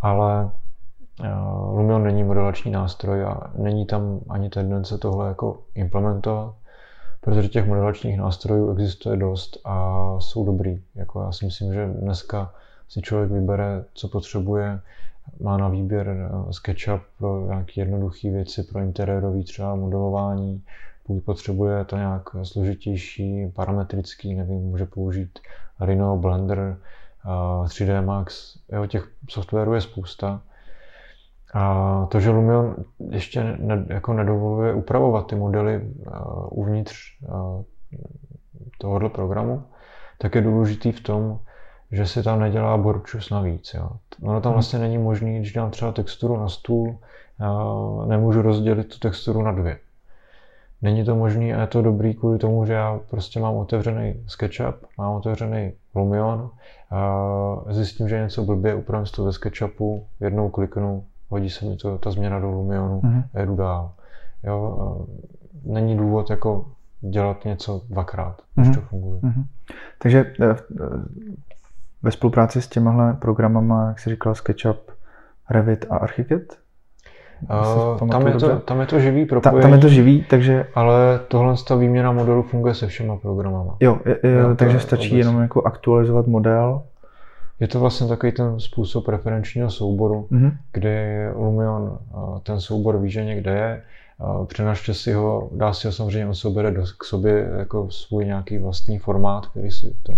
[0.00, 0.50] Ale
[1.20, 6.54] uh, Lumion není modelační nástroj a není tam ani tendence tohle jako implementovat
[7.20, 10.82] protože těch modelačních nástrojů existuje dost a jsou dobrý.
[10.94, 12.54] Jako já si myslím, že dneska
[12.88, 14.80] si člověk vybere, co potřebuje,
[15.40, 20.62] má na výběr eh, SketchUp pro nějaké jednoduché věci, pro interiérové třeba modelování,
[21.08, 25.38] pokud potřebuje to nějak složitější, parametrický, nevím, může použít
[25.80, 26.76] Rhino, Blender,
[27.64, 30.42] 3D Max, jo, těch softwarů je spousta.
[31.54, 32.76] A to, že Lumion
[33.10, 36.14] ještě ne, jako nedovoluje upravovat ty modely uh,
[36.50, 37.62] uvnitř uh,
[38.78, 39.62] tohohle programu,
[40.18, 41.40] tak je důležitý v tom,
[41.92, 43.74] že si tam nedělá borčus navíc.
[43.74, 43.90] Jo.
[44.22, 44.54] Ono tam mhm.
[44.54, 46.98] vlastně není možný, když dám třeba texturu na stůl,
[47.40, 49.78] uh, nemůžu rozdělit tu texturu na dvě.
[50.82, 54.74] Není to možné a je to dobrý kvůli tomu, že já prostě mám otevřený SketchUp,
[54.98, 56.50] mám otevřený Lumion,
[56.90, 61.76] a zjistím, že je něco blbě, upravím to ve SketchUpu, jednou kliknu, hodí se mi
[61.76, 63.24] to, ta změna do Lumionu mm-hmm.
[63.34, 63.92] a jedu dál.
[64.44, 65.06] Jo,
[65.64, 66.66] není důvod jako
[67.00, 68.74] dělat něco dvakrát, když mm-hmm.
[68.74, 69.20] to funguje.
[69.20, 69.44] Mm-hmm.
[69.98, 70.56] Takže eh,
[72.02, 74.90] ve spolupráci s těmahle programama, jak jsi říkal, SketchUp,
[75.50, 76.42] Revit a Archicad,
[77.42, 79.60] Uh, tam, je to, tam je to živý propojení.
[79.60, 80.66] Ta, tam je to živý, takže...
[80.74, 83.76] Ale tohle ta výměna modelu funguje se všema programama.
[83.80, 85.18] Jo, je, je, jo takže stačí obecně.
[85.18, 86.82] jenom jako aktualizovat model.
[87.60, 90.52] Je to vlastně takový ten způsob referenčního souboru, mm-hmm.
[90.72, 91.98] kdy Lumion
[92.42, 93.82] ten soubor ví, že někde je,
[94.46, 98.58] přenašte si ho, dá si ho samozřejmě, on se bere k sobě jako svůj nějaký
[98.58, 100.12] vlastní formát, který si to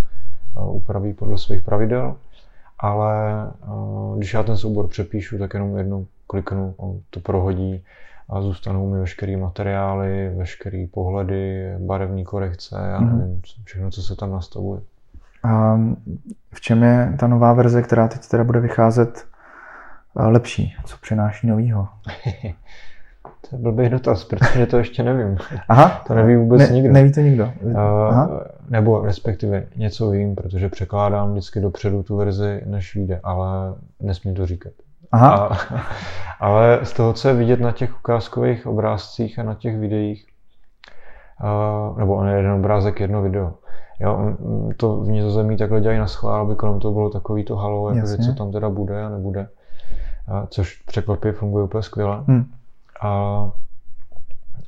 [0.63, 2.15] upraví podle svých pravidel,
[2.79, 3.15] ale
[4.17, 7.85] když já ten soubor přepíšu, tak jenom jednou kliknu, on to prohodí
[8.29, 13.19] a zůstanou mi veškeré materiály, veškeré pohledy, barevní korekce, já mhm.
[13.19, 14.81] nevím, všechno, co se tam nastavuje.
[15.43, 15.81] A
[16.53, 19.27] v čem je ta nová verze, která teď teda bude vycházet,
[20.21, 20.75] eh, lepší?
[20.85, 21.89] Co přináší novýho?
[23.51, 25.39] to je blbý dotaz, protože to ještě nevím.
[25.69, 26.05] Aha.
[26.07, 26.93] To neví vůbec ne, nikdo.
[26.93, 27.53] Neví to nikdo.
[27.77, 28.29] Aha.
[28.29, 34.35] Uh, nebo respektive něco vím, protože překládám vždycky dopředu tu verzi, než vyjde, ale nesmím
[34.35, 34.73] to říkat.
[35.13, 35.35] Aha.
[35.37, 35.57] A,
[36.41, 40.27] ale z toho, co je vidět na těch ukázkových obrázcích a na těch videích,
[41.43, 43.53] uh, nebo on je jeden obrázek, jedno video.
[44.01, 44.37] Jo,
[44.77, 48.07] to v Nizozemí takhle dělají na schvál, aby kolem toho bylo takový to halo, jako,
[48.27, 49.49] co tam teda bude a nebude.
[50.29, 52.25] A, což překvapivě funguje úplně skvěle.
[52.27, 52.45] Hmm.
[53.03, 53.11] A,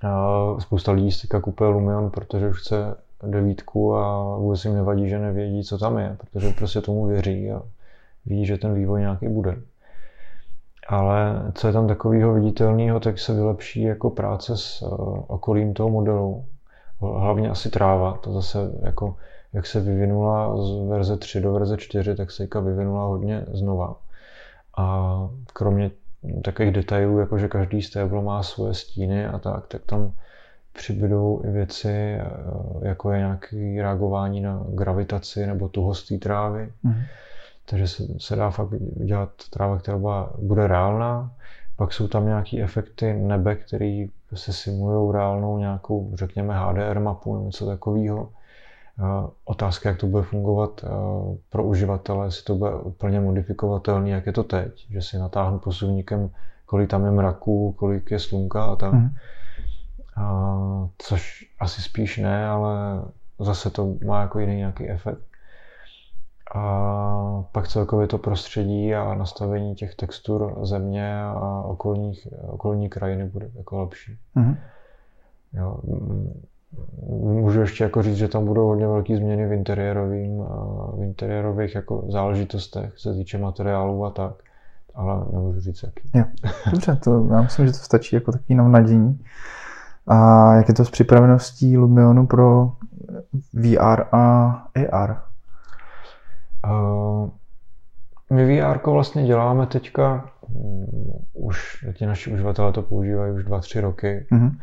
[0.03, 5.19] a spousta lidí si kupuje Lumion, protože už chce devítku a vůbec jim nevadí, že
[5.19, 7.63] nevědí, co tam je, protože prostě tomu věří a
[8.27, 9.57] ví, že ten vývoj nějaký bude.
[10.93, 15.89] Ale co je tam takového viditelného, tak se vylepší jako práce s uh, okolím toho
[15.89, 16.45] modelu.
[17.01, 19.17] Hlavně asi tráva, to zase jako
[19.53, 23.97] jak se vyvinula z verze 3 do verze 4, tak se vyvinula hodně znova.
[24.77, 25.91] A kromě
[26.45, 30.13] takových detailů, jako že každý stéblo má svoje stíny a tak, tak tam
[30.73, 32.27] přibydou i věci, eh,
[32.83, 36.73] jako je nějaké reagování na gravitaci nebo tuhost trávy.
[36.85, 37.05] Mm-hmm
[37.65, 38.69] takže se, se dá fakt
[39.05, 39.99] dělat tráva, která
[40.39, 41.33] bude reálná.
[41.77, 47.47] Pak jsou tam nějaké efekty nebe, které se simulují reálnou nějakou, řekněme, HDR mapu nebo
[47.47, 48.29] něco takového.
[49.45, 50.85] Otázka, jak to bude fungovat
[51.51, 56.31] pro uživatele, jestli to bude úplně modifikovatelné, jak je to teď, že si natáhnu posuvníkem,
[56.67, 58.93] kolik tam je mraků, kolik je slunka a tak.
[58.93, 59.09] Mm.
[60.17, 63.03] A, což asi spíš ne, ale
[63.39, 65.32] zase to má jako jiný nějaký efekt.
[66.55, 73.51] A pak celkově to prostředí a nastavení těch textur země a okolních, okolní krajiny bude
[73.55, 74.19] jako lepší.
[74.37, 74.57] Mm-hmm.
[75.53, 75.77] Jo.
[77.23, 80.39] Můžu ještě jako říct, že tam budou hodně velké změny v interiérovým,
[80.97, 84.33] v interiérových jako záležitostech, se týče materiálů a tak,
[84.95, 86.11] ale nemůžu říct jaký.
[86.15, 86.25] Jo.
[86.71, 89.25] Dobře, to, já myslím, že to stačí jako takový nadění.
[90.07, 92.73] A jak je to s připraveností Lumionu pro
[93.53, 94.53] VR a
[94.93, 95.32] AR?
[98.31, 100.87] My VR vlastně děláme teďka, um,
[101.33, 104.27] už ti naši uživatelé to používají už 2-3 roky.
[104.33, 104.57] Mm-hmm.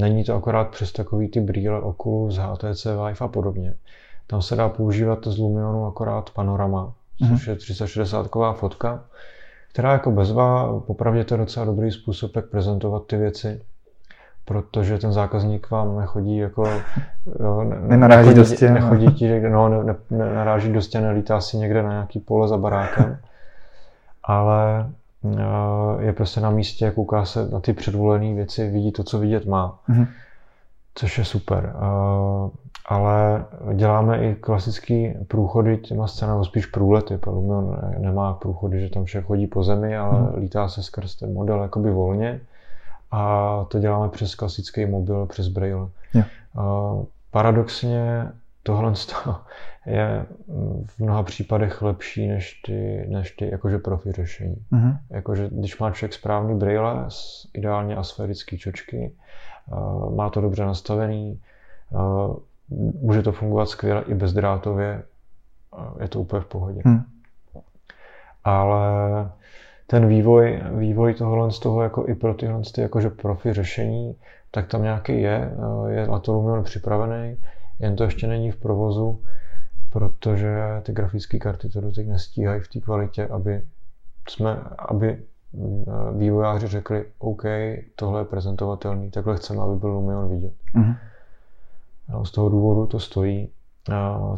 [0.00, 3.74] Není to akorát přes takový ty brýle Oculus, HTC Vive a podobně.
[4.26, 7.28] Tam se dá používat z Lumionu akorát panorama, mm-hmm.
[7.28, 9.04] což je 360 fotka,
[9.72, 13.60] která jako bezva, popravdě to je docela dobrý způsob, jak prezentovat ty věci
[14.48, 16.64] protože ten zákazník vám nechodí jako...
[17.40, 18.74] Jo, ne, nenaráží nechodí, do stěn.
[18.74, 22.56] Nechodí ti, no, ne, ne, naráží do stěn, nelítá si někde na nějaký pole za
[22.56, 23.18] barákem,
[24.24, 24.90] ale
[25.38, 29.46] eh, je prostě na místě, kouká se na ty předvolené věci, vidí to, co vidět
[29.46, 29.78] má.
[29.88, 30.06] Mm-hmm.
[30.94, 31.72] Což je super.
[31.76, 32.50] Eh,
[32.86, 33.44] ale
[33.74, 37.18] děláme i klasický průchody těma scénami, spíš průlety.
[37.18, 40.34] Palumion nemá průchody, že tam vše chodí po zemi, ale mm.
[40.36, 42.40] lítá se skrz ten model jakoby volně
[43.10, 45.88] a to děláme přes klasický mobil, přes Braille.
[46.14, 46.22] Jo.
[47.30, 48.28] Paradoxně
[48.62, 48.92] tohle
[49.86, 50.26] je
[50.86, 54.56] v mnoha případech lepší než ty, než ty jakože profi řešení.
[54.70, 54.98] Mhm.
[55.10, 57.08] Jakože když má člověk správný braille,
[57.54, 59.12] ideálně asférický čočky,
[60.14, 61.40] má to dobře nastavený,
[63.00, 65.02] může to fungovat skvěle i bezdrátově,
[66.00, 66.82] je to úplně v pohodě.
[66.84, 67.02] Hmm.
[68.44, 69.30] Ale
[69.90, 74.16] ten vývoj, vývoj tohohle z toho jako i pro tyhle ty jakože profi řešení,
[74.50, 75.50] tak tam nějaký je,
[75.88, 77.36] je Latolumion připravený,
[77.78, 79.22] jen to ještě není v provozu,
[79.90, 83.62] protože ty grafické karty to doteď nestíhají v té kvalitě, aby
[84.28, 85.22] jsme, aby
[86.16, 87.42] vývojáři řekli, OK,
[87.96, 90.52] tohle je prezentovatelný, takhle chceme, aby byl Lumion vidět.
[90.74, 90.94] Mhm.
[92.24, 93.50] Z toho důvodu to stojí.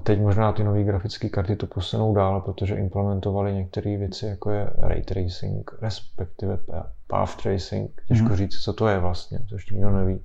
[0.03, 4.70] Teď možná ty nové grafické karty to posunou dál, protože implementovali některé věci, jako je
[4.78, 6.59] ray tracing, respektive
[7.07, 8.03] path tracing.
[8.07, 8.36] Těžko mm.
[8.36, 10.20] říct, co to je vlastně, to ještě nikdo neví.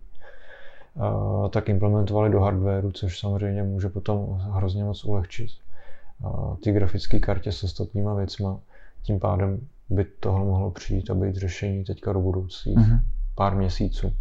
[1.49, 5.49] Tak implementovali do hardwareu, což samozřejmě může potom hrozně moc ulehčit
[6.63, 8.59] ty grafické kartě s ostatníma věcma.
[9.01, 12.99] Tím pádem by tohle mohlo přijít a být řešení teďka do budoucích mm.
[13.36, 14.13] pár měsíců.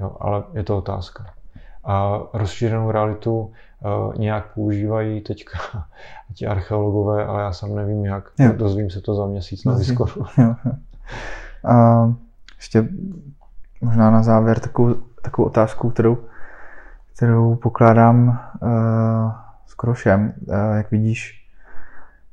[0.00, 1.34] Jo, ale je to otázka
[1.84, 3.52] a rozšířenou realitu
[4.16, 5.58] nějak používají teďka
[6.34, 8.30] ti archeologové, ale já sám nevím jak.
[8.38, 8.52] Jo.
[8.56, 10.26] Dozvím se to za měsíc na Discordu.
[11.64, 12.06] A
[12.56, 12.88] ještě
[13.80, 16.18] možná na závěr takovou, takovou otázku, kterou,
[17.16, 19.32] kterou pokládám uh,
[19.66, 20.32] skoro všem.
[20.46, 21.48] Uh, jak vidíš,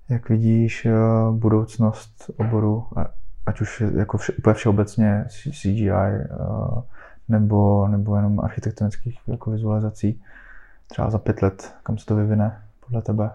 [0.09, 2.87] jak vidíš uh, budoucnost oboru,
[3.45, 6.81] ať už jako vše, úplně všeobecně CGI, uh,
[7.27, 10.21] nebo, nebo jenom architektonických jako vizualizací?
[10.89, 13.31] Třeba za pět let, kam se to vyvine podle tebe?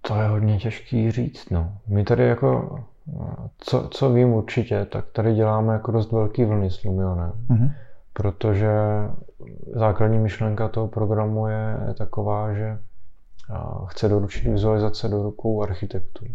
[0.00, 1.50] To je hodně těžký říct.
[1.50, 1.78] No.
[1.88, 2.78] My tady jako,
[3.58, 7.32] co, co vím určitě, tak tady děláme jako dost velký vlny s Lumionem.
[7.50, 7.72] Mm-hmm.
[8.12, 8.70] Protože
[9.74, 12.78] základní myšlenka toho programu je taková, že
[13.86, 16.26] chce doručit vizualizace do rukou architektů,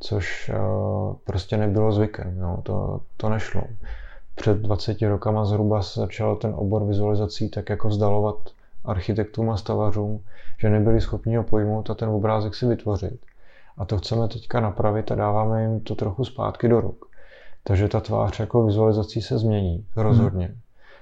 [0.00, 0.50] což
[1.24, 2.38] prostě nebylo zvykem.
[2.38, 2.60] Jo.
[2.62, 3.62] To, to nešlo
[4.34, 8.36] před 20 rokama zhruba se začal ten obor vizualizací tak jako vzdalovat
[8.84, 10.24] architektům a stavařům,
[10.58, 13.20] že nebyli schopni ho pojmout a ten obrázek si vytvořit.
[13.78, 17.06] A to chceme teďka napravit a dáváme jim to trochu zpátky do ruk.
[17.64, 20.46] Takže ta tvář jako vizualizací se změní, rozhodně.
[20.46, 20.58] Hmm.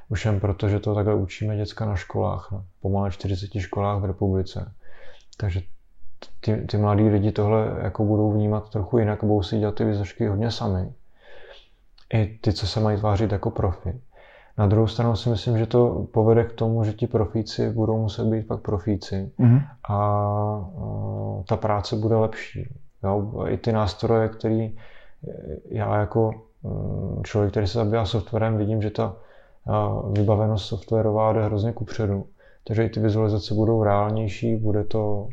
[0.08, 4.04] Už jen proto, že to takhle učíme děcka na školách, na pomalé 40 školách v
[4.04, 4.72] republice.
[5.36, 5.60] Takže
[6.40, 10.26] ty, ty mladí lidi tohle jako budou vnímat trochu jinak, budou si dělat ty vizačky
[10.26, 10.92] hodně sami
[12.12, 14.00] i ty, co se mají tvářit jako profi.
[14.58, 18.24] Na druhou stranu si myslím, že to povede k tomu, že ti profíci budou muset
[18.24, 19.62] být pak profíci mm-hmm.
[19.88, 22.74] a, a ta práce bude lepší.
[23.04, 23.44] Jo?
[23.48, 24.76] I ty nástroje, který
[25.68, 29.16] já jako mm, člověk, který se zabývá softwarem, vidím, že ta
[30.12, 32.26] vybavenost softwarová jde hrozně kupředu.
[32.64, 35.28] Takže i ty vizualizace budou reálnější, bude to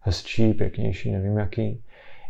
[0.00, 1.82] hezčí, pěknější, nevím jaký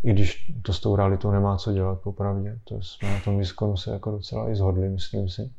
[0.03, 2.59] i když to s tou realitou nemá co dělat, popravdě.
[2.65, 5.51] To jsme na tom výzkumu se jako docela i zhodli, myslím si.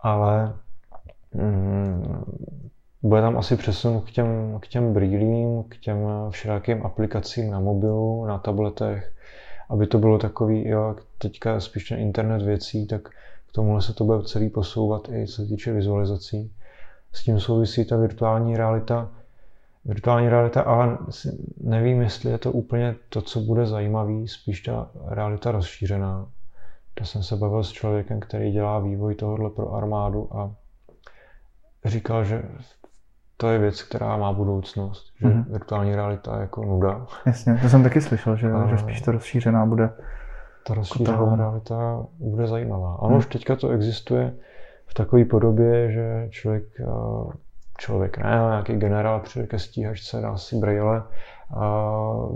[0.00, 0.54] Ale
[1.34, 2.24] mm,
[3.02, 5.98] bude tam asi přesun k těm, k těm brýlím, k těm
[6.30, 9.12] všelijakým aplikacím na mobilu, na tabletech,
[9.70, 13.08] aby to bylo takový, jo, teďka spíš ten internet věcí, tak
[13.48, 16.52] k tomuhle se to bude celý posouvat i co se týče vizualizací.
[17.12, 19.10] S tím souvisí ta virtuální realita,
[19.84, 20.98] virtuální realita, ale
[21.60, 26.26] nevím, jestli je to úplně to, co bude zajímavý, spíš ta realita rozšířená.
[27.00, 30.50] Já jsem se bavil s člověkem, který dělá vývoj tohohle pro armádu a
[31.84, 32.42] říkal, že
[33.36, 35.44] to je věc, která má budoucnost, že mm-hmm.
[35.48, 37.06] virtuální realita je jako nuda.
[37.26, 39.90] Jasně, to jsem taky slyšel, že, a že spíš ta rozšířená bude.
[40.66, 42.98] Ta rozšířená jako realita bude zajímavá.
[42.98, 43.18] Ono mm.
[43.18, 44.34] už teďka to existuje
[44.86, 46.64] v takové podobě, že člověk
[47.78, 51.02] člověk, ne, nějaký generál přijde ke stíhačce, dá si brýle
[51.50, 51.82] a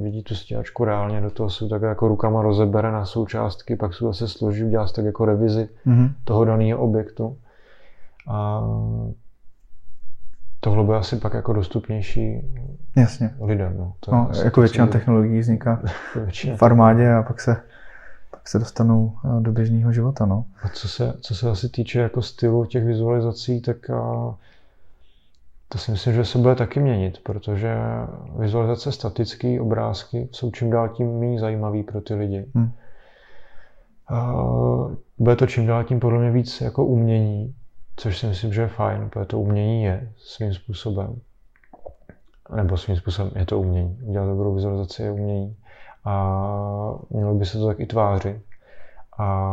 [0.02, 4.04] vidí tu stíhačku reálně, do toho se tak jako rukama rozebere na součástky, pak se
[4.04, 6.12] zase složí, udělá si tak jako revizi mm-hmm.
[6.24, 7.36] toho daného objektu.
[8.28, 8.62] A
[10.60, 12.40] tohle bude asi pak jako dostupnější
[12.96, 13.30] Jasně.
[13.40, 13.76] lidem.
[13.78, 13.92] No.
[14.00, 15.82] To no, jako většina technologií vzniká
[16.14, 17.56] většina v armádě a pak se,
[18.30, 20.26] pak se dostanou eh, do běžného života.
[20.26, 20.44] No.
[20.62, 24.34] A co se, co se asi týče jako stylu těch vizualizací, tak a,
[25.68, 27.76] to si myslím, že se bude taky měnit, protože
[28.38, 32.46] vizualizace statické obrázky jsou čím dál tím méně zajímavý pro ty lidi.
[32.54, 32.72] Hmm.
[35.18, 37.54] Bude to čím dál tím podle mě víc jako umění,
[37.96, 41.20] což si myslím, že je fajn, protože to umění je svým způsobem.
[42.56, 43.98] Nebo svým způsobem je to umění.
[44.02, 45.56] Udělat dobrou vizualizaci je umění.
[46.04, 46.14] A
[47.10, 48.42] mělo by se to tak i tvářit.
[49.18, 49.52] a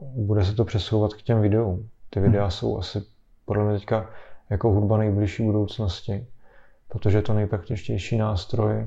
[0.00, 1.88] bude se to přesouvat k těm videům.
[2.10, 2.50] Ty videa hmm.
[2.50, 3.02] jsou asi
[3.46, 4.06] podle mě teďka
[4.50, 6.26] jako hudba nejbližší budoucnosti,
[6.88, 8.86] protože je to nejpraktičtější nástroj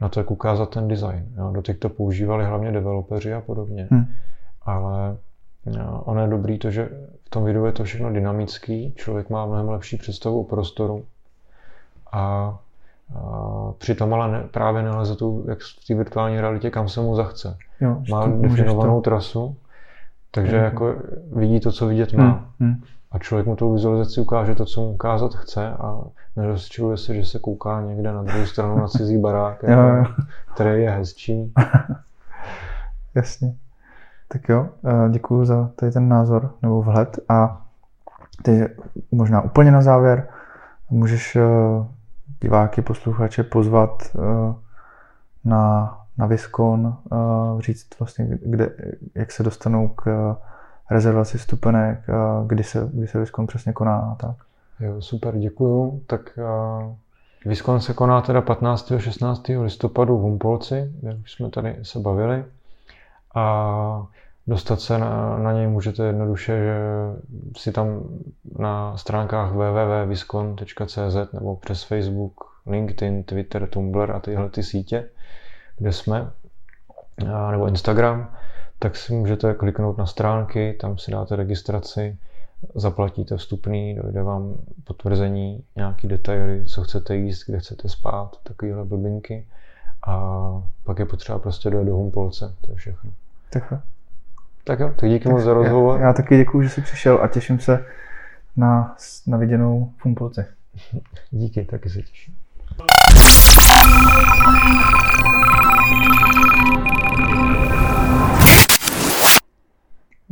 [0.00, 1.28] na to, jak ukázat ten design.
[1.36, 1.50] Jo.
[1.52, 4.04] Doteď to používali hlavně developeři a podobně, hmm.
[4.62, 5.16] ale
[5.66, 6.88] jo, ono je dobrý to, že
[7.24, 11.04] v tom videu je to všechno dynamický, člověk má mnohem lepší představu o prostoru
[12.12, 12.58] a
[13.78, 17.56] přitom ale ne, právě neleze tu, jak v té virtuální realitě, kam se mu zachce.
[17.80, 19.10] Jo, má definovanou to...
[19.10, 19.56] trasu,
[20.30, 20.64] takže mm.
[20.64, 20.94] jako
[21.32, 22.50] vidí to, co vidět má.
[22.58, 22.82] Mm.
[23.12, 26.00] A člověk mu tou vizualizaci ukáže to, co mu ukázat chce a
[26.36, 30.04] nerozčiluje se, že se kouká někde na druhou stranu na cizí barák, jo, jo.
[30.54, 31.54] který je hezčí.
[33.14, 33.54] Jasně.
[34.28, 37.62] Tak jo, eh, děkuji za tady ten názor nebo vhled a
[38.42, 38.68] ty
[39.12, 40.28] možná úplně na závěr
[40.90, 41.42] můžeš eh,
[42.40, 44.54] diváky, posluchače pozvat uh,
[45.44, 48.70] na, na Viskon, uh, říct vlastně, kde,
[49.14, 50.36] jak se dostanou k
[50.90, 54.36] rezervaci stupenek, uh, kdy se, kdy se Viskon přesně koná a tak.
[54.80, 56.02] Jo, super, děkuju.
[56.06, 56.94] Tak uh,
[57.46, 58.92] Viskon se koná teda 15.
[58.92, 59.48] a 16.
[59.48, 62.44] listopadu v Humpolci, jak už jsme tady se bavili.
[63.34, 64.06] A
[64.46, 66.76] dostat se na, na něj můžete jednoduše, že
[67.56, 68.02] si tam
[68.58, 72.34] na stránkách www.viskon.cz nebo přes Facebook,
[72.66, 75.08] LinkedIn, Twitter, Tumblr a tyhle ty sítě,
[75.78, 76.30] kde jsme,
[77.50, 78.30] nebo Instagram,
[78.82, 82.16] tak si můžete kliknout na stránky, tam si dáte registraci,
[82.74, 84.54] zaplatíte vstupný, dojde vám
[84.84, 89.46] potvrzení, nějaký detaily, co chcete jíst, kde chcete spát, takovéhle blbinky.
[90.06, 90.40] A
[90.84, 93.10] pak je potřeba prostě dojet do Humpolce, to je všechno.
[93.50, 93.72] Tak
[94.64, 96.00] tak jo, tak díky moc za rozhovor.
[96.00, 97.84] Já, já taky děkuji, že jsi přišel a těším se
[98.56, 100.46] na, na viděnou v Humpolce.
[101.30, 102.34] Díky, taky se těším.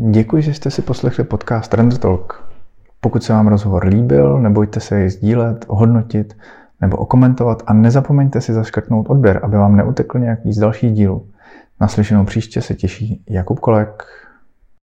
[0.01, 2.45] Děkuji, že jste si poslechli podcast Render Talk.
[3.01, 6.37] Pokud se vám rozhovor líbil, nebojte se jej sdílet, ohodnotit
[6.81, 11.27] nebo okomentovat a nezapomeňte si zaškrtnout odběr, aby vám neutekl nějaký z dalších dílů.
[11.81, 14.05] Naslyšenou příště se těší Jakub Kolek.